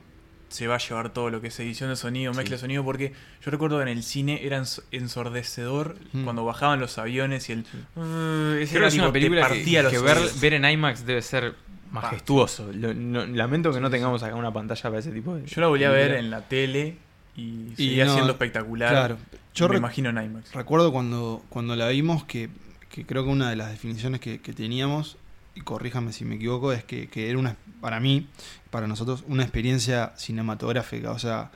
se 0.52 0.66
va 0.68 0.76
a 0.76 0.78
llevar 0.78 1.12
todo 1.12 1.30
lo 1.30 1.40
que 1.40 1.48
es 1.48 1.58
edición 1.60 1.90
de 1.90 1.96
sonido, 1.96 2.32
mezcla 2.34 2.56
de 2.56 2.60
sonido, 2.60 2.84
porque 2.84 3.12
yo 3.44 3.50
recuerdo 3.50 3.78
que 3.78 3.82
en 3.82 3.88
el 3.88 4.02
cine 4.02 4.44
era 4.46 4.58
ens- 4.60 4.82
ensordecedor 4.92 5.96
Mm. 6.12 6.24
cuando 6.24 6.44
bajaban 6.44 6.78
los 6.80 6.98
aviones 6.98 7.48
y 7.48 7.52
el... 7.52 7.64
Creo 7.94 8.56
que 8.66 8.86
es 8.86 8.94
una 8.94 9.12
película 9.12 9.42
que, 9.42 9.48
partía 9.54 9.82
los 9.82 9.92
que 9.92 9.98
ver, 9.98 10.18
ver 10.40 10.54
en 10.54 10.64
IMAX 10.64 11.04
debe 11.06 11.22
ser 11.22 11.54
majestuoso. 11.90 12.70
Lo- 12.72 12.94
no- 12.94 13.26
lamento 13.26 13.72
que 13.72 13.80
no 13.80 13.90
tengamos 13.90 14.22
acá 14.22 14.34
una 14.34 14.52
pantalla 14.52 14.82
para 14.82 14.98
ese 14.98 15.10
tipo 15.10 15.34
de. 15.36 15.46
Yo 15.46 15.60
la 15.60 15.66
volví 15.68 15.84
a 15.84 15.90
ver 15.90 16.12
en 16.14 16.30
la 16.30 16.42
tele 16.48 16.96
y, 17.36 17.42
Y 17.72 17.74
seguía 17.76 18.04
no, 18.06 18.12
siendo 18.14 18.32
espectacular. 18.32 18.90
Claro. 18.90 19.18
Yo 19.54 19.68
me 19.68 19.76
imagino 19.76 20.10
en 20.10 20.16
IMAX. 20.24 20.52
Recuerdo 20.54 20.92
cuando, 20.92 21.42
cuando 21.48 21.76
la 21.76 21.88
vimos 21.88 22.24
que, 22.24 22.48
que 22.90 23.04
creo 23.04 23.24
que 23.24 23.30
una 23.30 23.50
de 23.50 23.56
las 23.56 23.70
definiciones 23.70 24.20
que, 24.20 24.40
que 24.40 24.52
teníamos, 24.52 25.16
y 25.54 25.60
corríjame 25.60 26.12
si 26.12 26.24
me 26.24 26.36
equivoco, 26.36 26.72
es 26.72 26.84
que, 26.84 27.08
que 27.08 27.28
era 27.28 27.38
una, 27.38 27.56
para 27.80 28.00
mí, 28.00 28.26
para 28.70 28.86
nosotros, 28.86 29.24
una 29.28 29.42
experiencia 29.42 30.12
cinematográfica. 30.16 31.10
O 31.10 31.18
sea, 31.18 31.50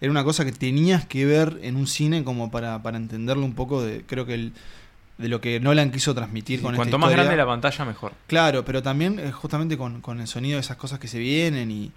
era 0.00 0.10
una 0.10 0.24
cosa 0.24 0.44
que 0.44 0.52
tenías 0.52 1.06
que 1.06 1.24
ver 1.24 1.58
en 1.62 1.76
un 1.76 1.86
cine 1.86 2.24
como 2.24 2.50
para, 2.50 2.82
para 2.82 2.96
entenderlo 2.96 3.44
un 3.44 3.54
poco 3.54 3.82
de, 3.82 4.04
creo 4.06 4.26
que 4.26 4.34
el, 4.34 4.52
de 5.18 5.28
lo 5.28 5.40
que 5.40 5.58
Nolan 5.60 5.90
quiso 5.90 6.14
transmitir 6.14 6.62
con 6.62 6.74
Cuanto 6.76 6.90
esta 6.90 6.98
más 6.98 7.10
historia. 7.10 7.24
grande 7.24 7.36
la 7.36 7.46
pantalla, 7.46 7.84
mejor. 7.84 8.12
Claro, 8.26 8.64
pero 8.64 8.82
también 8.82 9.18
eh, 9.18 9.32
justamente 9.32 9.76
con, 9.76 10.00
con 10.00 10.20
el 10.20 10.28
sonido 10.28 10.56
de 10.56 10.60
esas 10.60 10.76
cosas 10.76 10.98
que 11.00 11.08
se 11.08 11.18
vienen 11.18 11.70
y, 11.70 11.92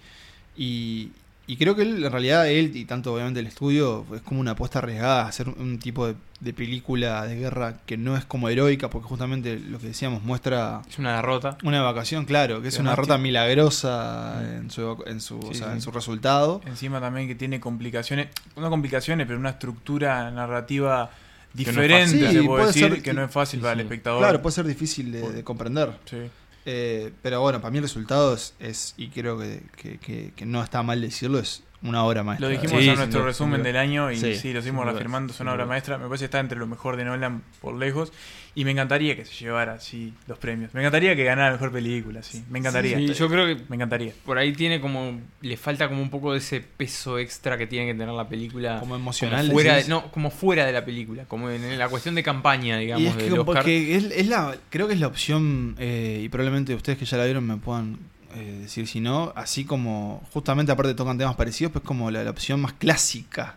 y, 0.57 1.11
y 1.51 1.57
creo 1.57 1.75
que 1.75 1.81
él, 1.81 2.05
en 2.05 2.11
realidad 2.11 2.47
él 2.49 2.71
y 2.75 2.85
tanto 2.85 3.13
obviamente 3.13 3.39
el 3.41 3.47
estudio 3.47 4.05
es 4.15 4.21
como 4.21 4.39
una 4.39 4.51
apuesta 4.51 4.79
arriesgada 4.79 5.23
a 5.23 5.27
hacer 5.27 5.49
un 5.49 5.79
tipo 5.79 6.07
de, 6.07 6.15
de 6.39 6.53
película 6.53 7.25
de 7.27 7.35
guerra 7.35 7.75
que 7.85 7.97
no 7.97 8.15
es 8.15 8.23
como 8.25 8.47
heroica 8.49 8.89
porque 8.89 9.07
justamente 9.07 9.59
lo 9.59 9.77
que 9.79 9.87
decíamos 9.87 10.23
muestra 10.23 10.81
Es 10.89 10.97
una 10.99 11.15
derrota. 11.17 11.57
una 11.63 11.79
evacuación, 11.79 12.25
claro, 12.25 12.61
que 12.61 12.69
es 12.69 12.75
una 12.79 12.91
además 12.91 12.99
rota 12.99 13.15
tiene- 13.15 13.23
milagrosa 13.23 14.41
en 14.57 14.71
su, 14.71 15.03
en 15.05 15.19
su, 15.21 15.39
o 15.39 15.53
sea, 15.53 15.67
sí. 15.67 15.73
en 15.73 15.81
su 15.81 15.91
resultado. 15.91 16.61
Encima 16.65 16.99
también 16.99 17.27
que 17.27 17.35
tiene 17.35 17.59
complicaciones, 17.59 18.27
no 18.55 18.69
complicaciones, 18.69 19.27
pero 19.27 19.39
una 19.39 19.49
estructura 19.51 20.29
narrativa 20.31 21.09
no 21.53 21.59
es 21.59 21.65
diferente, 21.67 22.05
fácil. 22.05 22.19
se 22.27 22.27
Sí, 22.31 22.35
puede 22.35 22.47
puede 22.47 22.65
decir, 22.67 22.89
ser- 22.93 23.01
que 23.03 23.13
no 23.13 23.23
es 23.25 23.31
fácil 23.31 23.59
sí, 23.59 23.61
para 23.63 23.73
sí. 23.75 23.79
el 23.81 23.85
espectador. 23.87 24.19
Claro, 24.19 24.41
puede 24.41 24.55
ser 24.55 24.65
difícil 24.67 25.11
de, 25.11 25.31
de 25.31 25.43
comprender. 25.43 25.91
Sí. 26.05 26.17
Eh, 26.65 27.11
pero 27.21 27.41
bueno, 27.41 27.59
para 27.59 27.71
mí 27.71 27.77
el 27.79 27.83
resultado 27.83 28.33
es, 28.35 28.53
es- 28.59 28.93
y 28.97 29.09
creo 29.09 29.37
que, 29.39 29.63
que- 29.75 29.97
que- 29.97 30.33
que 30.35 30.45
no 30.45 30.63
está 30.63 30.83
mal 30.83 31.01
decirlo, 31.01 31.39
es 31.39 31.63
una 31.83 32.03
obra 32.03 32.23
maestra. 32.23 32.47
Lo 32.47 32.51
dijimos 32.51 32.81
Sí, 32.81 32.89
en 32.89 32.95
nuestro 32.95 33.19
duda, 33.21 33.29
resumen 33.29 33.63
del 33.63 33.77
año 33.77 34.11
y 34.11 34.17
sí, 34.17 34.35
Sí, 34.35 34.53
lo 34.53 34.61
seguimos 34.61 34.85
reafirmando, 34.85 35.33
es 35.33 35.39
una 35.39 35.53
obra 35.53 35.65
maestra. 35.65 35.97
Me 35.97 36.05
parece 36.05 36.23
que 36.23 36.25
está 36.25 36.39
entre 36.39 36.57
lo 36.57 36.67
mejor 36.67 36.95
de 36.95 37.05
Nolan 37.05 37.41
por 37.59 37.75
lejos 37.75 38.11
y 38.53 38.65
me 38.65 38.71
encantaría 38.71 39.15
que 39.15 39.23
se 39.23 39.33
llevara 39.33 39.73
así 39.73 40.13
los 40.27 40.37
premios. 40.37 40.73
Me 40.73 40.81
encantaría 40.81 41.15
que 41.15 41.23
ganara 41.23 41.53
mejor 41.53 41.71
película, 41.71 42.21
sí. 42.21 42.43
Me 42.49 42.59
encantaría. 42.59 42.97
Sí, 42.97 43.13
yo 43.13 43.29
creo 43.29 43.47
que 43.47 43.63
Me 43.69 43.77
encantaría. 43.77 44.13
por 44.25 44.37
ahí 44.37 44.53
tiene 44.53 44.81
como. 44.81 45.19
Le 45.41 45.57
falta 45.57 45.87
como 45.87 46.01
un 46.01 46.09
poco 46.09 46.33
de 46.33 46.39
ese 46.39 46.59
peso 46.61 47.17
extra 47.17 47.57
que 47.57 47.65
tiene 47.65 47.87
que 47.87 47.93
tener 47.93 48.13
la 48.13 48.27
película. 48.27 48.79
Como 48.79 48.95
emocional, 48.95 49.49
fuera 49.51 49.77
de, 49.77 49.87
no, 49.87 50.11
como 50.11 50.29
fuera 50.31 50.65
de 50.65 50.73
la 50.73 50.83
película. 50.83 51.25
Como 51.25 51.49
en 51.49 51.79
la 51.79 51.87
cuestión 51.87 52.13
de 52.13 52.23
campaña, 52.23 52.77
digamos, 52.77 53.03
y 53.03 53.07
es 53.07 53.15
que 53.15 53.23
del 53.23 53.39
Oscar. 53.39 53.45
porque 53.45 53.95
es, 53.95 54.03
es 54.03 54.27
la, 54.27 54.55
creo 54.69 54.87
que 54.87 54.93
es 54.95 54.99
la 54.99 55.07
opción, 55.07 55.75
eh, 55.79 56.21
y 56.23 56.29
probablemente 56.29 56.75
ustedes 56.75 56.99
que 56.99 57.05
ya 57.05 57.17
la 57.17 57.25
vieron 57.25 57.47
me 57.47 57.57
puedan 57.57 57.99
eh, 58.35 58.57
decir 58.61 58.87
si 58.87 58.99
no, 58.99 59.33
así 59.35 59.65
como, 59.65 60.21
justamente 60.33 60.71
aparte 60.71 60.93
tocan 60.93 61.17
temas 61.17 61.35
parecidos, 61.35 61.71
pues 61.73 61.83
como 61.83 62.09
la, 62.11 62.23
la 62.23 62.29
opción 62.31 62.59
más 62.61 62.73
clásica 62.73 63.55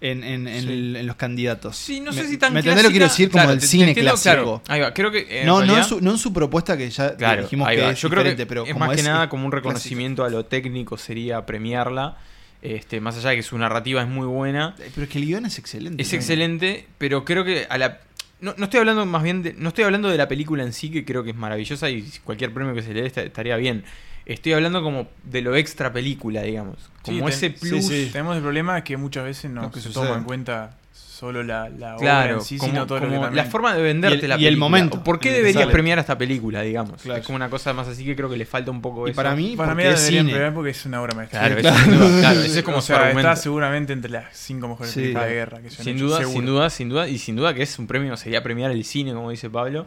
en, 0.00 0.22
en, 0.22 0.46
en 0.48 0.62
Sí. 0.62 0.68
el- 0.68 0.96
en 0.96 1.06
los 1.06 1.16
candidatos. 1.16 1.76
Sí, 1.76 2.00
no 2.00 2.12
Me- 2.12 2.20
sé 2.22 2.28
si 2.28 2.36
tan 2.36 2.52
¿Me 2.52 2.60
entendés 2.60 2.82
lo 2.84 2.88
que 2.90 2.92
quiero 2.94 3.06
clásica? 3.06 3.22
decir? 3.24 3.30
Como 3.30 3.42
Claro, 3.42 3.52
el 3.52 3.58
te- 3.58 3.62
te 3.66 3.70
cine 3.70 3.88
entiendo, 3.88 4.10
clásico. 4.12 4.34
claro. 4.34 4.62
Ahí 4.68 4.80
va, 4.80 4.92
creo 4.94 5.10
que. 5.10 5.40
en 5.40 5.46
no, 5.46 5.54
no, 5.56 5.60
en 5.62 5.66
realidad- 5.68 5.88
su, 5.88 6.00
no 6.00 6.10
en 6.10 6.18
su 6.18 6.32
propuesta 6.32 6.76
que 6.76 6.90
ya 6.90 7.16
Claro, 7.16 7.42
dijimos 7.42 7.68
que 7.68 7.90
es 7.90 8.00
yo 8.00 8.10
creo 8.10 8.22
diferente, 8.22 8.42
que 8.42 8.46
pero 8.46 8.64
es 8.64 8.72
como 8.72 8.86
más 8.86 8.94
que 8.94 9.00
es 9.00 9.06
nada 9.06 9.28
como 9.28 9.44
un 9.44 9.50
clásica. 9.50 9.68
reconocimiento 9.70 10.24
a 10.24 10.30
lo 10.30 10.44
técnico 10.44 10.96
sería 10.98 11.46
premiarla. 11.46 12.16
Este, 12.60 12.98
más 13.00 13.14
allá 13.18 13.30
de 13.30 13.36
que 13.36 13.42
su 13.42 13.58
narrativa 13.58 14.00
es 14.00 14.08
muy 14.08 14.26
buena. 14.26 14.74
Eh, 14.78 14.90
Pero 14.94 15.04
es 15.04 15.10
que 15.10 15.18
el 15.18 15.26
guion 15.26 15.44
es 15.44 15.58
excelente. 15.58 16.02
Es 16.02 16.10
¿no? 16.12 16.16
excelente, 16.16 16.86
pero 16.96 17.22
creo 17.24 17.44
que 17.44 17.66
a 17.68 17.76
la 17.76 18.00
no, 18.40 18.54
no 18.56 18.64
estoy 18.64 18.80
hablando 18.80 19.04
más 19.06 19.22
bien 19.22 19.42
de, 19.42 19.52
no 19.54 19.68
estoy 19.68 19.84
hablando 19.84 20.08
de 20.08 20.16
la 20.18 20.28
película 20.28 20.62
en 20.62 20.72
sí 20.72 20.90
que 20.90 21.04
creo 21.04 21.22
que 21.24 21.30
es 21.30 21.36
maravillosa 21.36 21.88
y 21.90 22.02
cualquier 22.24 22.52
premio 22.52 22.74
que 22.74 22.82
se 22.82 22.92
le 22.92 23.00
dé 23.02 23.06
esta- 23.06 23.22
estaría 23.22 23.56
bien. 23.56 23.84
Estoy 24.26 24.54
hablando 24.54 24.82
como 24.82 25.08
de 25.24 25.42
lo 25.42 25.54
extra 25.54 25.92
película, 25.92 26.42
digamos, 26.42 26.76
como 27.02 27.28
Sí, 27.28 27.34
ese 27.34 27.50
ten- 27.50 27.58
plus. 27.60 27.86
sí, 27.86 28.04
sí. 28.06 28.10
Tenemos 28.12 28.36
el 28.36 28.42
problema 28.42 28.82
que 28.82 28.96
muchas 28.96 29.24
veces 29.24 29.50
no 29.50 29.70
que 29.70 29.80
se 29.80 29.88
sucede. 29.88 30.04
toma 30.06 30.18
en 30.18 30.24
cuenta 30.24 30.78
solo 31.14 31.42
la, 31.42 31.68
la 31.68 31.94
obra 31.94 31.98
Claro, 31.98 32.34
en 32.36 32.40
sí, 32.42 32.58
como, 32.58 32.72
sino 32.72 32.86
todo 32.86 32.98
lo 32.98 33.04
que 33.06 33.10
como 33.12 33.22
también... 33.26 33.44
la 33.44 33.50
forma 33.50 33.74
de 33.74 33.82
venderte 33.82 34.16
Y 34.18 34.20
el- 34.22 34.28
la 34.28 34.34
y 34.34 34.38
el 34.38 34.44
película. 34.54 34.60
momento 34.66 35.04
¿Por 35.04 35.20
qué 35.20 35.30
deberías 35.32 35.62
sale. 35.62 35.72
premiar 35.72 35.98
esta 35.98 36.18
película, 36.18 36.62
digamos? 36.62 37.00
Claro. 37.02 37.20
Es 37.20 37.26
como 37.26 37.36
una 37.36 37.48
cosa 37.48 37.72
más 37.72 37.86
así 37.88 38.04
que 38.04 38.16
creo 38.16 38.28
que 38.28 38.36
le 38.36 38.44
falta 38.46 38.70
un 38.70 38.82
poco 38.82 39.06
Y 39.06 39.10
eso. 39.12 39.16
para 39.16 39.34
mí, 39.36 39.54
Para 39.56 39.74
mí 39.74 39.84
es 39.84 40.00
deberían 40.00 40.24
cine. 40.26 40.32
premiar 40.32 40.54
porque 40.54 40.70
es 40.70 40.84
una 40.86 41.00
obra 41.00 41.14
maestra. 41.14 41.40
Claro, 41.40 41.54
eso 41.54 41.62
claro. 41.68 41.84
sin 41.84 41.92
duda, 41.98 42.20
claro, 42.20 42.40
ese 42.40 42.58
es 42.58 42.64
como 42.64 42.76
o 42.78 42.80
su 42.80 42.86
sea, 42.88 42.96
argumento. 42.96 43.20
está 43.30 43.36
seguramente 43.42 43.92
entre 43.92 44.10
las 44.10 44.36
cinco 44.36 44.68
mejores 44.68 44.92
Sí. 44.92 45.00
películas 45.00 45.26
de 45.28 45.34
guerra 45.34 45.60
que 45.62 45.70
se 45.70 45.76
han 45.80 45.84
Sin 45.84 45.96
hecho, 45.96 46.04
duda, 46.06 46.24
sin 46.24 46.46
duda, 46.46 46.70
sin 46.70 46.88
duda, 46.88 47.08
y 47.08 47.18
sin 47.18 47.36
duda 47.36 47.54
que 47.54 47.62
es 47.62 47.78
un 47.78 47.86
premio, 47.86 48.16
sería 48.16 48.42
premiar 48.42 48.70
el 48.72 48.84
cine, 48.84 49.12
como 49.14 49.30
dice 49.30 49.48
Pablo. 49.48 49.86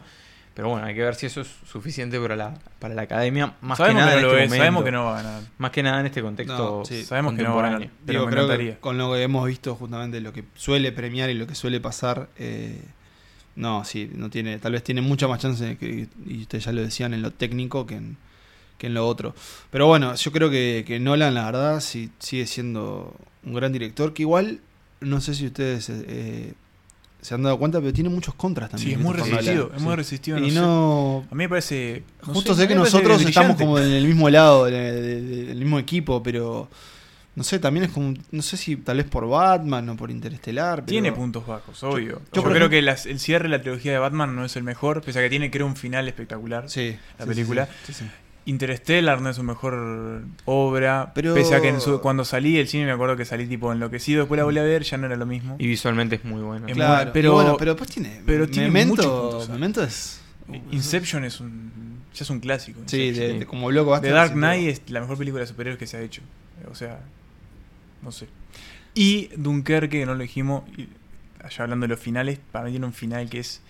Pero 0.58 0.70
bueno, 0.70 0.86
hay 0.88 0.94
que 0.96 1.02
ver 1.02 1.14
si 1.14 1.26
eso 1.26 1.42
es 1.42 1.48
suficiente 1.70 2.18
para 2.18 2.34
la, 2.34 2.58
para 2.80 2.92
la 2.92 3.02
academia. 3.02 3.54
Más 3.60 3.78
sabemos 3.78 4.02
que 4.02 4.06
nada 4.06 4.10
que 4.10 4.18
en 4.18 4.24
este 4.24 4.26
lo 4.26 4.32
es, 4.32 4.48
momento. 4.48 4.56
sabemos 4.56 4.84
que 4.84 4.90
no 4.90 5.04
va 5.04 5.12
a 5.20 5.22
ganar. 5.22 5.42
Más 5.56 5.70
que 5.70 5.82
nada 5.84 6.00
en 6.00 6.06
este 6.06 6.20
contexto 6.20 6.78
No, 6.80 6.84
sí, 6.84 7.04
sabemos 7.04 7.34
que 7.34 7.42
no 7.44 7.54
va 7.54 7.60
a 7.60 7.70
ganar. 7.70 7.90
Pero 8.04 8.18
Digo, 8.18 8.26
me 8.26 8.32
creo 8.32 8.48
que 8.48 8.76
con 8.80 8.98
lo 8.98 9.12
que 9.12 9.22
hemos 9.22 9.46
visto 9.46 9.76
justamente 9.76 10.20
lo 10.20 10.32
que 10.32 10.42
suele 10.56 10.90
premiar 10.90 11.30
y 11.30 11.34
lo 11.34 11.46
que 11.46 11.54
suele 11.54 11.78
pasar, 11.78 12.28
eh, 12.38 12.82
no, 13.54 13.84
sí, 13.84 14.10
no 14.12 14.30
tiene, 14.30 14.58
tal 14.58 14.72
vez 14.72 14.82
tiene 14.82 15.00
mucha 15.00 15.28
más 15.28 15.38
chance 15.38 15.76
que, 15.76 16.08
y 16.26 16.40
ustedes 16.40 16.64
ya 16.64 16.72
lo 16.72 16.82
decían, 16.82 17.14
en 17.14 17.22
lo 17.22 17.30
técnico 17.30 17.86
que 17.86 17.94
en, 17.94 18.16
que 18.78 18.88
en 18.88 18.94
lo 18.94 19.06
otro. 19.06 19.36
Pero 19.70 19.86
bueno, 19.86 20.16
yo 20.16 20.32
creo 20.32 20.50
que, 20.50 20.82
que 20.84 20.98
Nolan, 20.98 21.34
la 21.34 21.44
verdad, 21.44 21.78
sí, 21.78 22.10
sigue 22.18 22.46
siendo 22.46 23.14
un 23.44 23.54
gran 23.54 23.72
director, 23.72 24.12
que 24.12 24.22
igual, 24.22 24.58
no 24.98 25.20
sé 25.20 25.36
si 25.36 25.46
ustedes 25.46 25.88
eh, 25.88 26.54
se 27.20 27.34
han 27.34 27.42
dado 27.42 27.58
cuenta, 27.58 27.80
pero 27.80 27.92
tiene 27.92 28.08
muchos 28.10 28.34
contras 28.34 28.70
también. 28.70 28.88
Sí, 28.90 28.94
es 28.94 29.00
muy 29.00 29.12
resistido, 29.14 29.72
es 29.74 29.82
muy 29.82 29.92
Sí. 29.92 29.96
resistido. 29.96 30.38
No 30.40 30.46
Y 30.46 30.50
sé. 30.50 30.60
no, 30.60 31.24
A 31.30 31.34
mí 31.34 31.44
me 31.44 31.48
parece... 31.48 32.02
no 32.26 32.34
Justo 32.34 32.54
sé, 32.54 32.68
que 32.68 32.74
nosotros 32.74 33.20
estamos 33.22 33.56
como 33.56 33.78
en 33.78 33.90
el 33.90 34.06
mismo 34.06 34.30
lado, 34.30 34.66
de- 34.66 34.72
de- 34.92 35.20
de- 35.22 35.44
del 35.46 35.58
mismo 35.58 35.78
equipo, 35.78 36.22
pero 36.22 36.68
no 37.34 37.44
sé, 37.44 37.58
también 37.58 37.84
es 37.86 37.92
como, 37.92 38.14
no 38.32 38.42
sé 38.42 38.56
si 38.56 38.76
tal 38.76 38.96
vez 38.96 39.06
por 39.06 39.28
Batman 39.28 39.88
o 39.90 39.96
por 39.96 40.10
Interestelar. 40.10 40.76
pero- 40.80 40.86
Tiene 40.86 41.12
puntos 41.12 41.46
bajos, 41.46 41.82
obvio. 41.84 42.20
Yo, 42.32 42.42
creo 42.42 42.46
ejemplo- 42.56 42.68
que 42.70 42.82
las- 42.82 43.06
el 43.06 43.18
cierre 43.20 43.44
de 43.44 43.50
la 43.50 43.60
trilogía 43.62 43.92
de 43.92 43.98
Batman 43.98 44.34
no 44.34 44.44
es 44.44 44.56
el 44.56 44.62
mejor, 44.64 45.02
pese 45.02 45.18
a 45.18 45.22
que 45.22 45.30
tiene, 45.30 45.50
creo, 45.50 45.66
un 45.66 45.76
final 45.76 46.06
espectacular. 46.08 46.68
Sí, 46.70 46.96
la 47.18 47.24
sí, 47.24 47.28
película. 47.30 47.68
sí, 47.86 47.92
sí. 47.92 48.04
Interstellar 48.46 49.20
no 49.20 49.28
es 49.30 49.36
su 49.36 49.42
mejor 49.42 50.22
obra, 50.46 51.12
Pero- 51.14 51.34
pese 51.34 51.54
a 51.54 51.60
que 51.60 51.68
en 51.68 51.80
su- 51.80 52.00
cuando 52.00 52.24
salí 52.24 52.54
del 52.56 52.66
cine 52.66 52.86
me 52.86 52.92
acuerdo 52.92 53.16
que 53.16 53.24
salí 53.26 53.46
tipo 53.46 53.70
enloquecido, 53.72 54.20
después 54.20 54.38
la 54.38 54.44
volví 54.44 54.58
a 54.58 54.62
ver, 54.62 54.82
ya 54.84 54.96
no 54.96 55.06
era 55.06 55.16
lo 55.16 55.26
mismo. 55.26 55.56
Y 55.58 55.66
visualmente 55.66 56.16
es 56.16 56.24
muy 56.24 56.40
bueno. 56.40 56.66
Es 56.66 56.74
Claro, 56.74 57.04
muy- 57.04 57.12
pero, 57.12 57.34
bueno, 57.34 57.56
pero 57.58 57.72
después 57.74 57.90
tiene. 57.90 58.22
pero 58.24 58.48
tiene 58.48 58.68
Memento, 58.68 58.94
muchos 58.96 59.06
puntos, 59.22 59.48
Memento 59.50 59.82
es. 59.84 60.20
Inception 60.70 61.24
es 61.24 61.40
un 61.40 61.98
ya 62.14 62.24
es 62.24 62.30
un 62.30 62.40
clásico. 62.40 62.80
Sí, 62.86 63.10
de, 63.12 63.38
de- 63.40 63.46
como 63.46 63.66
blockbuster. 63.68 64.08
The 64.10 64.14
Dark 64.14 64.32
Knight 64.32 64.68
es 64.68 64.90
la 64.90 65.00
mejor 65.00 65.18
película 65.18 65.42
de 65.42 65.46
superhéroes 65.46 65.78
que 65.78 65.86
se 65.86 65.98
ha 65.98 66.00
hecho. 66.00 66.22
O 66.70 66.74
sea, 66.74 67.00
no 68.02 68.10
sé. 68.10 68.26
Y 68.94 69.28
Dunkerque, 69.36 70.00
que 70.00 70.06
no 70.06 70.14
lo 70.14 70.22
dijimos, 70.22 70.64
y 70.76 70.88
allá 71.44 71.64
hablando 71.64 71.84
de 71.84 71.88
los 71.88 72.00
finales, 72.00 72.40
para 72.50 72.64
mí 72.64 72.70
tiene 72.72 72.86
un 72.86 72.92
final 72.94 73.28
que 73.28 73.40
es 73.40 73.60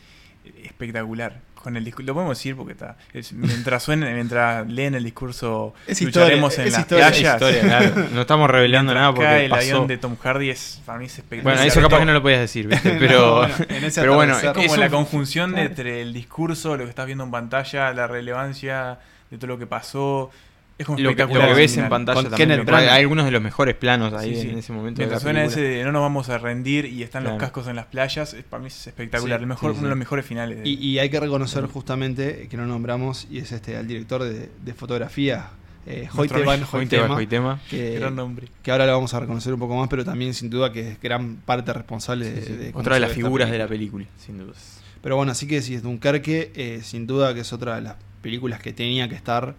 espectacular. 0.65 1.41
Con 1.55 1.77
el 1.77 1.85
discurso, 1.85 2.07
lo 2.07 2.15
podemos 2.15 2.39
decir 2.39 2.55
porque 2.55 2.73
está. 2.73 2.97
es- 3.13 3.33
mientras 3.33 3.83
suena, 3.83 4.09
mientras 4.11 4.67
leen 4.69 4.95
el 4.95 5.03
discurso, 5.03 5.75
Es 5.89 6.01
lucharemos 6.01 6.53
historia, 6.53 6.63
en 6.63 6.69
es 6.69 6.73
las 6.73 6.81
historia. 6.83 7.09
Es 7.09 7.13
playas. 7.19 7.35
historia, 7.35 7.61
claro. 7.93 8.09
No 8.15 8.21
estamos 8.21 8.49
revelando 8.49 8.93
Mientras 8.93 9.03
nada 9.03 9.15
porque 9.15 9.45
el 9.45 9.51
pasó. 9.51 9.63
avión 9.63 9.87
de 9.89 9.99
Tom 9.99 10.17
Hardy 10.17 10.51
es 10.51 10.81
para 10.87 10.99
mí 11.01 11.07
es 11.07 11.19
espectacular. 11.19 11.57
Bueno, 11.57 11.69
eso 11.69 11.81
capaz 11.83 11.99
que 11.99 12.05
no 12.05 12.13
lo 12.13 12.23
podías 12.23 12.41
decir, 12.41 12.69
¿viste? 12.69 12.93
No, 12.95 12.99
Pero, 13.01 13.35
bueno, 13.35 13.55
pero 13.97 14.15
bueno. 14.15 14.39
Es 14.39 14.45
como 14.53 14.61
es 14.73 14.79
la 14.79 14.87
un- 14.87 14.93
conjunción 14.93 15.51
de 15.51 15.55
Claro. 15.57 15.69
entre 15.71 16.01
el 16.03 16.13
discurso, 16.13 16.77
lo 16.77 16.85
que 16.85 16.91
estás 16.91 17.07
viendo 17.07 17.25
en 17.25 17.33
pantalla, 17.33 17.93
la 17.93 18.07
relevancia 18.07 18.99
de 19.29 19.37
todo 19.37 19.49
lo 19.49 19.59
que 19.59 19.67
pasó. 19.67 20.31
Es 20.79 20.87
como 20.87 20.99
lo 21.01 21.17
que, 21.17 21.27
lo 21.27 21.55
ves 21.57 21.77
en 21.77 21.89
pantalla 21.89 22.15
Con 22.23 22.31
también. 22.31 22.49
Kenneth 22.51 22.59
me- 22.61 22.65
Branagh. 22.73 22.91
Hay 22.91 23.01
algunos 23.03 23.25
de 23.25 23.31
los 23.33 23.43
mejores 23.43 23.75
planos 23.75 24.13
ahí 24.15 24.37
Sí, 24.37 24.43
sí. 24.43 24.49
en 24.51 24.59
ese 24.59 24.73
momento. 24.73 25.01
Mientras 25.01 25.23
suena 25.23 25.43
ese 25.45 25.61
de 25.61 25.83
no 25.85 25.91
nos 25.91 26.03
vamos 26.03 26.29
a 26.29 26.39
rendir 26.39 26.85
y 26.85 27.03
están 27.03 27.25
los 27.25 27.37
cascos 27.37 27.67
en 27.67 27.75
las 27.77 27.87
playas, 27.87 28.33
es- 28.33 28.45
para 28.45 28.61
mí 28.63 28.69
es 28.69 28.87
espectacular. 28.87 29.39
Sí, 29.41 29.43
el 29.43 29.49
mejor, 29.49 29.73
sí, 29.73 29.79
Uno 29.79 29.87
de 29.89 29.91
los 29.91 29.99
mejores 29.99 30.25
finales. 30.25 30.63
de- 30.63 30.69
Y, 30.69 30.75
y 30.75 30.99
hay 31.01 31.11
que 31.11 31.19
reconocer 31.19 31.65
justamente 31.67 32.47
que 32.49 32.57
no 32.57 32.65
nombramos, 32.67 33.27
y 33.29 33.39
es 33.39 33.51
este 33.51 33.77
al 33.77 33.89
director 33.89 34.23
de, 34.23 34.49
de 34.65 34.75
fotografía, 34.75 35.49
eh, 35.87 36.09
Nuestro 36.15 36.21
Hoyte 36.39 36.47
van 36.47 36.61
amigo 36.63 36.69
Hoy 36.79 36.87
tema, 36.87 37.03
Hoytema, 37.03 37.17
hoy 37.17 37.27
tema. 37.27 37.61
que, 37.71 37.99
Gran 37.99 38.15
nombre. 38.15 38.47
que 38.63 38.71
ahora 38.71 38.87
lo 38.87 38.93
vamos 38.93 39.15
a 39.15 39.21
reconocer 39.21 39.53
un 39.55 39.59
poco 39.59 39.75
más, 39.77 39.89
pero 39.89 40.05
también 40.05 40.33
sin 40.35 40.49
duda 40.51 40.71
que 40.73 40.93
es 40.93 41.01
gran 41.01 41.37
parte 41.37 41.73
responsable 41.73 42.31
de, 42.31 42.41
de 42.57 42.71
Otra 42.75 42.95
de 42.95 43.01
las 43.01 43.11
figuras 43.13 43.51
de 43.51 43.59
la 43.59 43.67
película. 43.67 44.05
sin 44.19 44.39
dudas. 44.39 44.81
Pero 45.03 45.17
bueno, 45.17 45.33
así 45.33 45.47
que 45.49 45.61
si 45.63 45.75
es 45.75 45.83
Dunkerque, 45.83 46.53
eh, 46.55 46.81
sin 46.83 47.07
duda 47.07 47.33
que 47.35 47.41
es 47.41 47.53
otra 47.53 47.77
de 47.77 47.83
las 47.83 47.97
películas 48.21 48.61
que 48.61 48.73
tenía 48.73 49.09
que 49.09 49.15
estar 49.15 49.55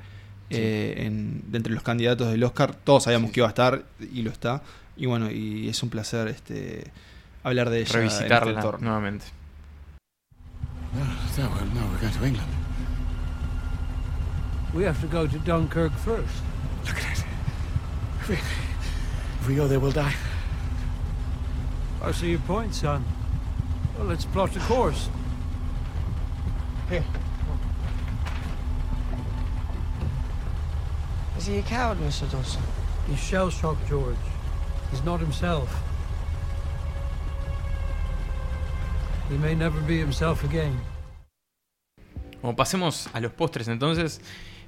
eh, 0.50 0.94
en, 1.06 1.44
de 1.51 1.58
entre 1.58 1.74
los 1.74 1.84
candidatos 1.84 2.29
del 2.32 2.44
Oscar. 2.44 2.74
Todos 2.75 3.03
sabíamos 3.03 3.29
Sí, 3.29 3.34
que 3.34 3.39
iba 3.41 3.48
a 3.48 3.50
estar 3.50 3.84
y 4.00 4.22
lo 4.24 4.32
está. 4.32 4.62
Y 4.98 5.06
bueno, 5.06 5.29
y 5.32 5.70
es 5.70 5.82
un 5.84 5.89
placer 5.89 6.27
este 6.27 6.86
hablar 7.44 7.70
de 7.70 7.79
ella. 7.82 8.00
en 8.00 8.06
este 8.06 8.18
Revisitarla 8.20 8.51
entorno. 8.53 8.86
nuevamente. 8.86 9.25
So, 11.36 11.44
well, 11.44 11.65
no, 11.74 11.82
we're 11.91 12.00
going 12.01 12.13
to 12.13 12.25
England. 12.25 12.50
We 14.74 14.84
have 14.86 15.00
to 15.01 15.08
go 15.08 15.27
to 15.27 15.38
Dunkirk 15.39 15.94
first. 15.94 16.34
Look 16.86 16.98
at 16.98 17.20
it. 17.20 17.25
If 18.22 18.29
we, 18.29 18.36
if 18.36 19.48
we 19.48 19.56
go 19.56 19.68
there, 19.68 19.79
we'll 19.79 19.91
die. 19.91 20.15
I 22.03 22.12
see 22.12 22.32
your 22.32 22.39
point, 22.41 22.74
son. 22.74 23.03
Well, 23.98 24.08
let's 24.08 24.25
plot 24.25 24.56
a 24.56 24.60
course. 24.62 25.10
Here. 26.89 27.03
He 31.50 31.58
a 31.60 31.62
coward, 31.63 31.98
Mr. 32.00 32.29
Dawson? 32.32 32.62
He's 33.08 33.20
shell-shocked, 33.20 33.88
George. 33.88 34.15
He's 34.91 35.03
not 35.03 35.20
himself. 35.20 35.70
He 39.29 39.38
may 39.38 39.56
never 39.56 39.79
be 39.82 39.98
himself 39.98 40.44
again. 40.44 40.79
Como 42.41 42.56
pasemos 42.56 43.10
a 43.13 43.20
los 43.20 43.32
postres 43.32 43.68
entonces, 43.68 44.22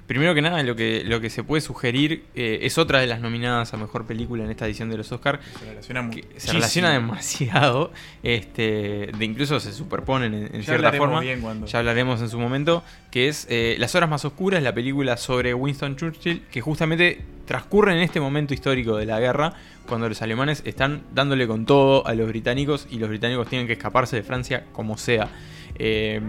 Primero 0.06 0.34
que 0.34 0.42
nada, 0.42 0.62
lo 0.62 0.76
que, 0.76 1.04
lo 1.04 1.20
que 1.20 1.30
se 1.30 1.42
puede 1.44 1.60
sugerir 1.62 2.24
eh, 2.34 2.58
es 2.62 2.76
otra 2.76 2.98
de 3.00 3.06
las 3.06 3.20
nominadas 3.20 3.72
a 3.72 3.76
mejor 3.76 4.04
película 4.06 4.44
en 4.44 4.50
esta 4.50 4.66
edición 4.66 4.90
de 4.90 4.98
los 4.98 5.10
Oscar. 5.12 5.40
Se 5.58 5.64
relaciona 5.64 6.10
se 6.36 6.52
relaciona 6.52 6.90
demasiado, 6.90 7.92
este, 8.22 9.10
de 9.16 9.24
incluso 9.24 9.58
se 9.60 9.72
superponen 9.72 10.34
en, 10.34 10.44
en 10.54 10.60
Ya 10.60 10.66
cierta 10.66 10.92
forma. 10.92 11.20
bien 11.20 11.40
cuando- 11.40 11.66
Ya 11.66 11.78
hablaremos 11.78 12.20
en 12.20 12.28
su 12.28 12.38
momento, 12.38 12.82
que 13.10 13.28
es 13.28 13.46
eh, 13.48 13.76
Las 13.78 13.94
Horas 13.94 14.10
Más 14.10 14.24
Oscuras, 14.24 14.62
la 14.62 14.74
película 14.74 15.16
sobre 15.16 15.54
Winston 15.54 15.96
Churchill, 15.96 16.42
que 16.50 16.60
justamente 16.60 17.20
transcurre 17.46 17.92
en 17.92 17.98
este 18.02 18.20
momento 18.20 18.54
histórico 18.54 18.96
de 18.96 19.06
la 19.06 19.18
guerra, 19.20 19.54
cuando 19.88 20.08
los 20.08 20.20
alemanes 20.20 20.62
están 20.66 21.02
dándole 21.14 21.46
con 21.46 21.64
todo 21.64 22.06
a 22.06 22.14
los 22.14 22.28
británicos 22.28 22.86
y 22.90 22.98
los 22.98 23.08
británicos 23.08 23.48
tienen 23.48 23.66
que 23.66 23.74
escaparse 23.74 24.16
de 24.16 24.22
Francia 24.24 24.64
como 24.72 24.98
sea. 24.98 25.28
Eh, 25.78 26.20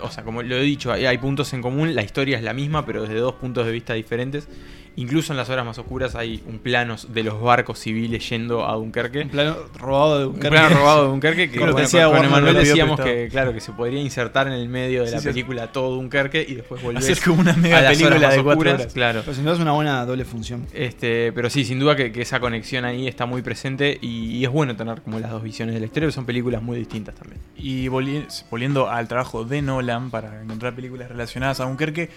o 0.00 0.10
sea, 0.10 0.24
como 0.24 0.42
lo 0.42 0.56
he 0.56 0.62
dicho, 0.62 0.92
hay, 0.92 1.06
hay 1.06 1.18
puntos 1.18 1.52
en 1.52 1.62
común, 1.62 1.94
la 1.94 2.02
historia 2.02 2.36
es 2.36 2.42
la 2.42 2.52
misma, 2.52 2.86
pero 2.86 3.02
desde 3.02 3.16
dos 3.16 3.34
puntos 3.34 3.66
de 3.66 3.72
vista 3.72 3.94
diferentes. 3.94 4.48
Incluso 4.96 5.32
en 5.32 5.38
las 5.38 5.48
horas 5.48 5.64
más 5.64 5.78
oscuras 5.78 6.14
hay 6.14 6.42
un 6.46 6.58
plano 6.58 6.96
de 7.08 7.22
los 7.22 7.40
barcos 7.40 7.78
civiles 7.78 8.28
yendo 8.28 8.68
a 8.68 8.74
Dunkerque. 8.74 9.22
Un 9.22 9.28
plano 9.30 9.56
robado 9.78 10.18
de 10.18 10.26
Un 10.26 10.32
Dunkerque. 10.34 10.56
plano 10.58 10.76
robado 10.76 11.02
de 11.04 11.08
Dunkerque 11.12 11.50
que 11.50 11.58
bueno, 11.58 11.74
decía 11.74 12.08
con, 12.08 12.24
Emanuel 12.24 12.54
decíamos 12.56 13.00
que 13.00 13.28
claro 13.30 13.54
que 13.54 13.60
se 13.60 13.72
podría 13.72 14.00
insertar 14.02 14.48
en 14.48 14.52
el 14.52 14.68
medio 14.68 15.00
de 15.02 15.08
Sí, 15.08 15.14
la 15.14 15.20
sí. 15.20 15.28
película 15.28 15.72
todo 15.72 15.94
Dunkerque 15.96 16.44
y 16.46 16.54
después 16.56 16.82
volver 16.82 16.98
Hacer 17.02 17.18
como 17.24 17.40
una 17.40 17.54
mega 17.54 17.78
a 17.78 17.82
las 17.82 17.92
película 17.92 18.16
horas 18.16 18.22
más 18.28 18.36
de 18.36 18.42
cuatro 18.42 18.58
oscuras, 18.60 18.80
horas. 18.80 18.92
claro. 18.92 19.20
Pero 19.24 19.34
sin 19.34 19.44
duda 19.44 19.54
es 19.54 19.60
una 19.60 19.72
buena 19.72 20.04
doble 20.04 20.24
función. 20.26 20.66
Este, 20.74 21.32
pero 21.32 21.48
sí, 21.48 21.64
sin 21.64 21.78
duda 21.78 21.96
que, 21.96 22.12
que 22.12 22.20
esa 22.22 22.38
conexión 22.40 22.84
ahí 22.84 23.08
está 23.08 23.24
muy 23.24 23.40
presente 23.42 23.98
y, 24.02 24.26
y 24.36 24.44
es 24.44 24.50
bueno 24.50 24.76
tener 24.76 25.00
como 25.02 25.18
las 25.20 25.30
dos 25.30 25.42
visiones 25.42 25.74
de 25.74 25.80
la 25.80 25.86
historia, 25.86 26.08
que 26.08 26.12
son 26.12 26.26
películas 26.26 26.62
muy 26.62 26.76
distintas 26.78 27.14
también. 27.14 27.40
Y 27.56 27.86
volvi- 27.88 28.26
volviendo 28.50 28.90
al 28.90 29.08
trabajo 29.08 29.44
de 29.44 29.62
Nolan 29.62 30.10
para 30.10 30.42
encontrar 30.42 30.74
películas 30.74 31.08
relacionadas 31.08 31.60
a 31.60 31.64
Dunkerque, 31.64 32.10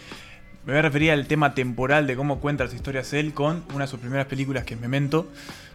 me 0.65 0.73
voy 0.73 0.79
a 0.79 0.81
referir 0.81 1.11
al 1.11 1.27
tema 1.27 1.53
temporal 1.53 2.07
de 2.07 2.15
cómo 2.15 2.39
cuenta 2.39 2.63
las 2.63 2.73
historias 2.73 3.13
él 3.13 3.33
con 3.33 3.63
una 3.73 3.85
de 3.85 3.87
sus 3.87 3.99
primeras 3.99 4.25
películas 4.25 4.63
que 4.63 4.73
es 4.73 4.79
Memento, 4.79 5.29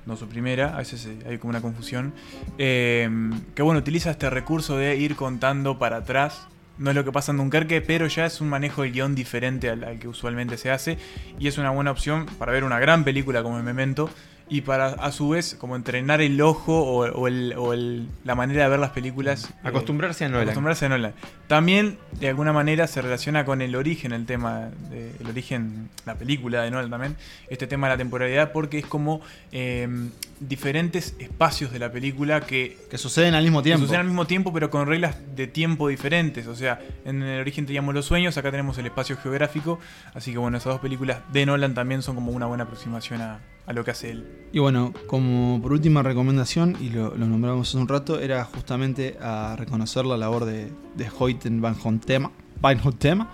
no 0.04 0.16
su 0.16 0.26
primera, 0.26 0.74
a 0.74 0.78
veces 0.78 1.06
eh, 1.06 1.16
hay 1.28 1.38
como 1.38 1.50
una 1.50 1.60
confusión, 1.60 2.12
eh, 2.58 3.08
que 3.54 3.62
bueno, 3.62 3.78
utiliza 3.78 4.10
este 4.10 4.28
recurso 4.30 4.76
de 4.76 4.96
ir 4.96 5.14
contando 5.14 5.78
para 5.78 5.98
atrás. 5.98 6.46
No 6.78 6.90
es 6.90 6.96
lo 6.96 7.04
que 7.04 7.12
pasa 7.12 7.30
en 7.30 7.36
Dunkerque, 7.36 7.82
pero 7.82 8.06
ya 8.06 8.24
es 8.24 8.40
un 8.40 8.48
manejo 8.48 8.82
del 8.82 8.92
guion 8.92 9.14
diferente 9.14 9.68
al, 9.68 9.84
al 9.84 9.98
que 9.98 10.08
usualmente 10.08 10.56
se 10.56 10.70
hace. 10.70 10.96
Y 11.38 11.46
es 11.46 11.58
una 11.58 11.70
buena 11.70 11.90
opción 11.90 12.24
para 12.38 12.52
ver 12.52 12.64
una 12.64 12.78
gran 12.78 13.04
película 13.04 13.42
como 13.42 13.62
Memento. 13.62 14.08
Y 14.52 14.62
para 14.62 14.88
a 14.88 15.12
su 15.12 15.28
vez 15.28 15.54
como 15.58 15.76
entrenar 15.76 16.20
el 16.20 16.40
ojo 16.40 16.76
o, 16.82 17.04
o 17.08 17.28
el- 17.28 17.54
o 17.56 17.72
el- 17.72 18.08
la 18.24 18.34
manera 18.34 18.64
de 18.64 18.68
ver 18.70 18.80
las 18.80 18.90
películas. 18.90 19.44
eh, 19.48 19.54
Acostumbrarse 19.62 20.24
a 20.24 20.28
Nolan. 20.28 20.42
Acostumbrarse 20.42 20.86
a 20.86 20.88
Nolan. 20.88 21.12
También, 21.46 21.98
de 22.18 22.28
alguna 22.28 22.52
manera, 22.52 22.86
se 22.88 23.00
relaciona 23.00 23.44
con 23.44 23.62
el 23.62 23.76
origen, 23.76 24.12
el 24.12 24.26
tema, 24.26 24.70
de- 24.90 25.12
el 25.20 25.26
origen, 25.28 25.88
la 26.04 26.16
película 26.16 26.62
de 26.62 26.70
Nolan 26.72 26.90
también, 26.90 27.16
este 27.48 27.68
tema 27.68 27.86
de 27.86 27.94
la 27.94 27.98
temporalidad, 27.98 28.50
porque 28.52 28.78
es 28.78 28.86
como 28.86 29.20
eh, 29.52 29.88
diferentes 30.40 31.14
espacios 31.18 31.70
de 31.72 31.78
la 31.78 31.92
película 31.92 32.40
que, 32.40 32.76
Que 32.90 32.98
suceden 32.98 33.34
al 33.34 33.42
mismo 33.44 33.60
que 33.60 33.64
tiempo. 33.70 33.82
suceden 33.82 34.00
al 34.00 34.06
mismo 34.06 34.26
tiempo, 34.26 34.52
pero 34.52 34.68
con 34.70 34.86
reglas 34.86 35.16
de 35.36 35.46
tiempo 35.46 35.86
diferentes. 35.88 36.46
O 36.48 36.56
sea, 36.56 36.80
en 37.04 37.22
el 37.22 37.40
origen 37.40 37.66
teníamos 37.66 37.94
los 37.94 38.06
sueños, 38.06 38.36
acá 38.36 38.50
tenemos 38.50 38.78
el 38.78 38.86
espacio 38.86 39.16
geográfico. 39.16 39.78
Así 40.14 40.32
que 40.32 40.38
bueno, 40.38 40.56
esas 40.56 40.72
dos 40.72 40.80
películas 40.80 41.18
de 41.32 41.46
Nolan 41.46 41.74
también 41.74 42.02
son 42.02 42.14
como 42.16 42.32
una 42.32 42.46
buena 42.46 42.64
aproximación 42.64 43.20
a, 43.20 43.38
a 43.66 43.72
lo 43.72 43.84
que 43.84 43.90
hace 43.90 44.10
él. 44.10 44.26
Y 44.52 44.58
bueno, 44.58 44.92
como 45.06 45.60
por 45.62 45.72
última 45.72 46.02
recomendación, 46.02 46.76
y 46.80 46.90
lo, 46.90 47.14
lo 47.16 47.26
nombramos 47.26 47.68
hace 47.68 47.78
un 47.78 47.88
rato, 47.88 48.20
era 48.20 48.44
justamente 48.44 49.16
a 49.20 49.54
reconocer 49.56 50.04
la 50.04 50.16
labor 50.16 50.44
de, 50.44 50.72
de 50.96 51.10
Hoyten 51.18 51.60
van 51.60 51.76
Hontema. 51.82 52.32
Van 52.60 52.80
Hontema. 52.82 53.30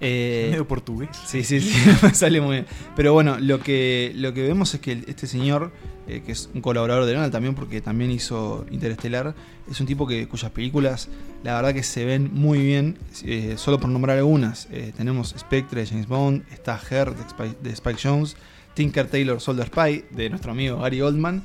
Eh, 0.00 0.48
Medio 0.50 0.66
portugués. 0.68 1.10
Sí, 1.26 1.44
sí, 1.44 1.60
sí, 1.60 1.90
me 2.02 2.14
sale 2.14 2.40
muy 2.40 2.56
bien. 2.56 2.66
Pero 2.96 3.12
bueno, 3.12 3.38
lo 3.40 3.60
que, 3.60 4.12
lo 4.14 4.34
que 4.34 4.42
vemos 4.42 4.74
es 4.74 4.80
que 4.80 5.04
este 5.06 5.26
señor, 5.26 5.72
eh, 6.06 6.22
que 6.26 6.32
es 6.32 6.50
un 6.52 6.60
colaborador 6.60 7.06
de 7.06 7.14
Nolan 7.14 7.30
también, 7.30 7.54
porque 7.54 7.80
también 7.80 8.10
hizo 8.10 8.66
Interestelar, 8.70 9.34
es 9.70 9.80
un 9.80 9.86
tipo 9.86 10.06
que, 10.06 10.26
cuyas 10.28 10.50
películas, 10.50 11.08
la 11.44 11.54
verdad 11.54 11.72
que 11.72 11.82
se 11.82 12.04
ven 12.04 12.30
muy 12.32 12.60
bien, 12.60 12.98
eh, 13.24 13.54
solo 13.56 13.78
por 13.78 13.90
nombrar 13.90 14.18
algunas. 14.18 14.68
Eh, 14.72 14.92
tenemos 14.96 15.34
Spectre 15.38 15.82
de 15.82 15.86
James 15.86 16.08
Bond, 16.08 16.44
está 16.52 16.80
Her 16.90 17.14
de 17.14 17.22
Spike, 17.22 17.56
de 17.62 17.70
Spike 17.70 18.00
Jones, 18.02 18.36
Tinker 18.74 19.06
Taylor 19.08 19.40
Soldier 19.40 19.66
Spy 19.68 20.04
de 20.10 20.30
nuestro 20.30 20.52
amigo 20.52 20.78
Gary 20.78 21.00
Oldman. 21.00 21.42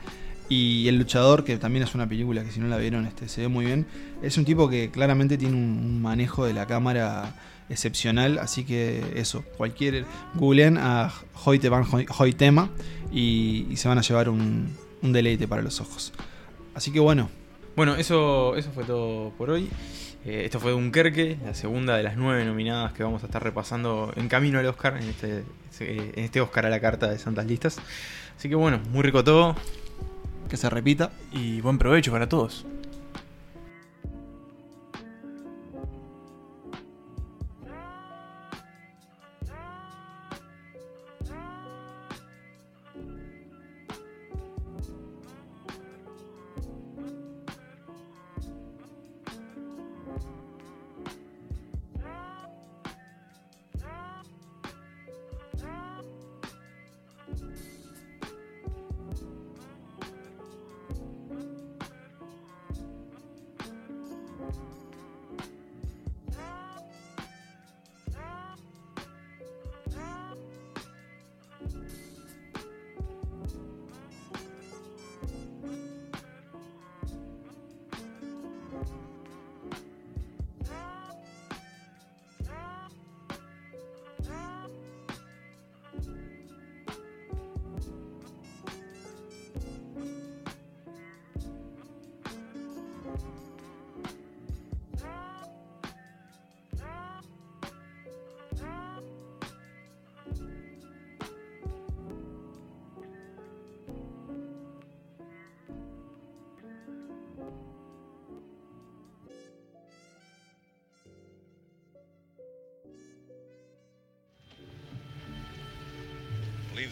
Y 0.50 0.88
El 0.88 0.98
Luchador, 0.98 1.43
que 1.43 1.57
también 1.57 1.84
es 1.84 1.93
una 1.93 2.07
película 2.07 2.41
que 2.43 2.51
si 2.51 2.62
no 2.62 2.67
la 2.67 2.77
vieron 2.77 3.05
este, 3.05 3.27
se 3.27 3.41
ve 3.41 3.48
muy 3.50 3.65
bien. 3.65 3.86
Es 4.22 4.38
un 4.38 4.46
tipo 4.46 4.69
que 4.69 4.89
claramente 4.91 5.38
tiene 5.38 5.55
un, 5.55 6.01
manejo 6.01 6.45
de 6.45 6.54
la 6.54 6.65
cámara 6.65 7.36
excepcional, 7.69 8.39
así 8.39 8.63
que 8.63 9.04
eso, 9.15 9.43
cualquier 9.58 10.06
googleen 10.36 10.78
a 10.78 11.12
Hoyte 11.43 11.67
van 11.67 11.84
Hoy- 11.91 12.06
Hoytema 12.17 12.69
y, 13.12 13.67
y 13.69 13.75
se 13.75 13.89
van 13.89 13.97
a 13.97 14.01
llevar 14.01 14.30
un 14.30 14.78
deleite 15.01 15.49
para 15.49 15.62
los 15.62 15.82
ojos. 15.82 16.13
Así 16.73 16.91
que 16.91 17.01
bueno, 17.01 17.30
Bueno, 17.77 17.93
eso, 17.95 18.55
eso 18.55 18.71
fue 18.71 18.85
todo 18.85 19.29
por 19.37 19.51
hoy. 19.51 19.69
Eh, 20.25 20.41
esto 20.45 20.59
fue 20.59 20.71
Dunkerque, 20.71 21.37
la 21.45 21.53
segunda 21.53 21.95
de 21.95 22.01
las 22.01 22.17
nueve 22.17 22.43
nominadas 22.43 22.91
que 22.91 23.03
vamos 23.03 23.21
a 23.21 23.27
estar 23.27 23.43
repasando 23.43 24.11
en 24.15 24.27
camino 24.29 24.57
al 24.57 24.65
Oscar, 24.65 24.97
en 24.97 25.07
este, 25.07 25.43
en 25.79 26.23
este 26.23 26.41
Oscar 26.41 26.65
a 26.65 26.69
la 26.71 26.79
carta 26.79 27.07
de 27.07 27.19
Santas 27.19 27.45
Listas. 27.45 27.77
Así 28.35 28.49
que 28.49 28.55
bueno, 28.55 28.79
muy 28.89 29.03
rico 29.03 29.23
todo. 29.23 29.55
que 30.49 30.57
se 30.57 30.71
repita. 30.71 31.11
Y 31.31 31.61
buen 31.61 31.77
provecho 31.77 32.11
para 32.11 32.27
todos. 32.27 32.65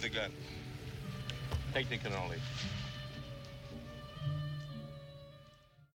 The 0.06 0.16
gun. 0.16 0.32
Take 1.74 1.90
the 1.90 1.98
cannoli. 1.98 2.38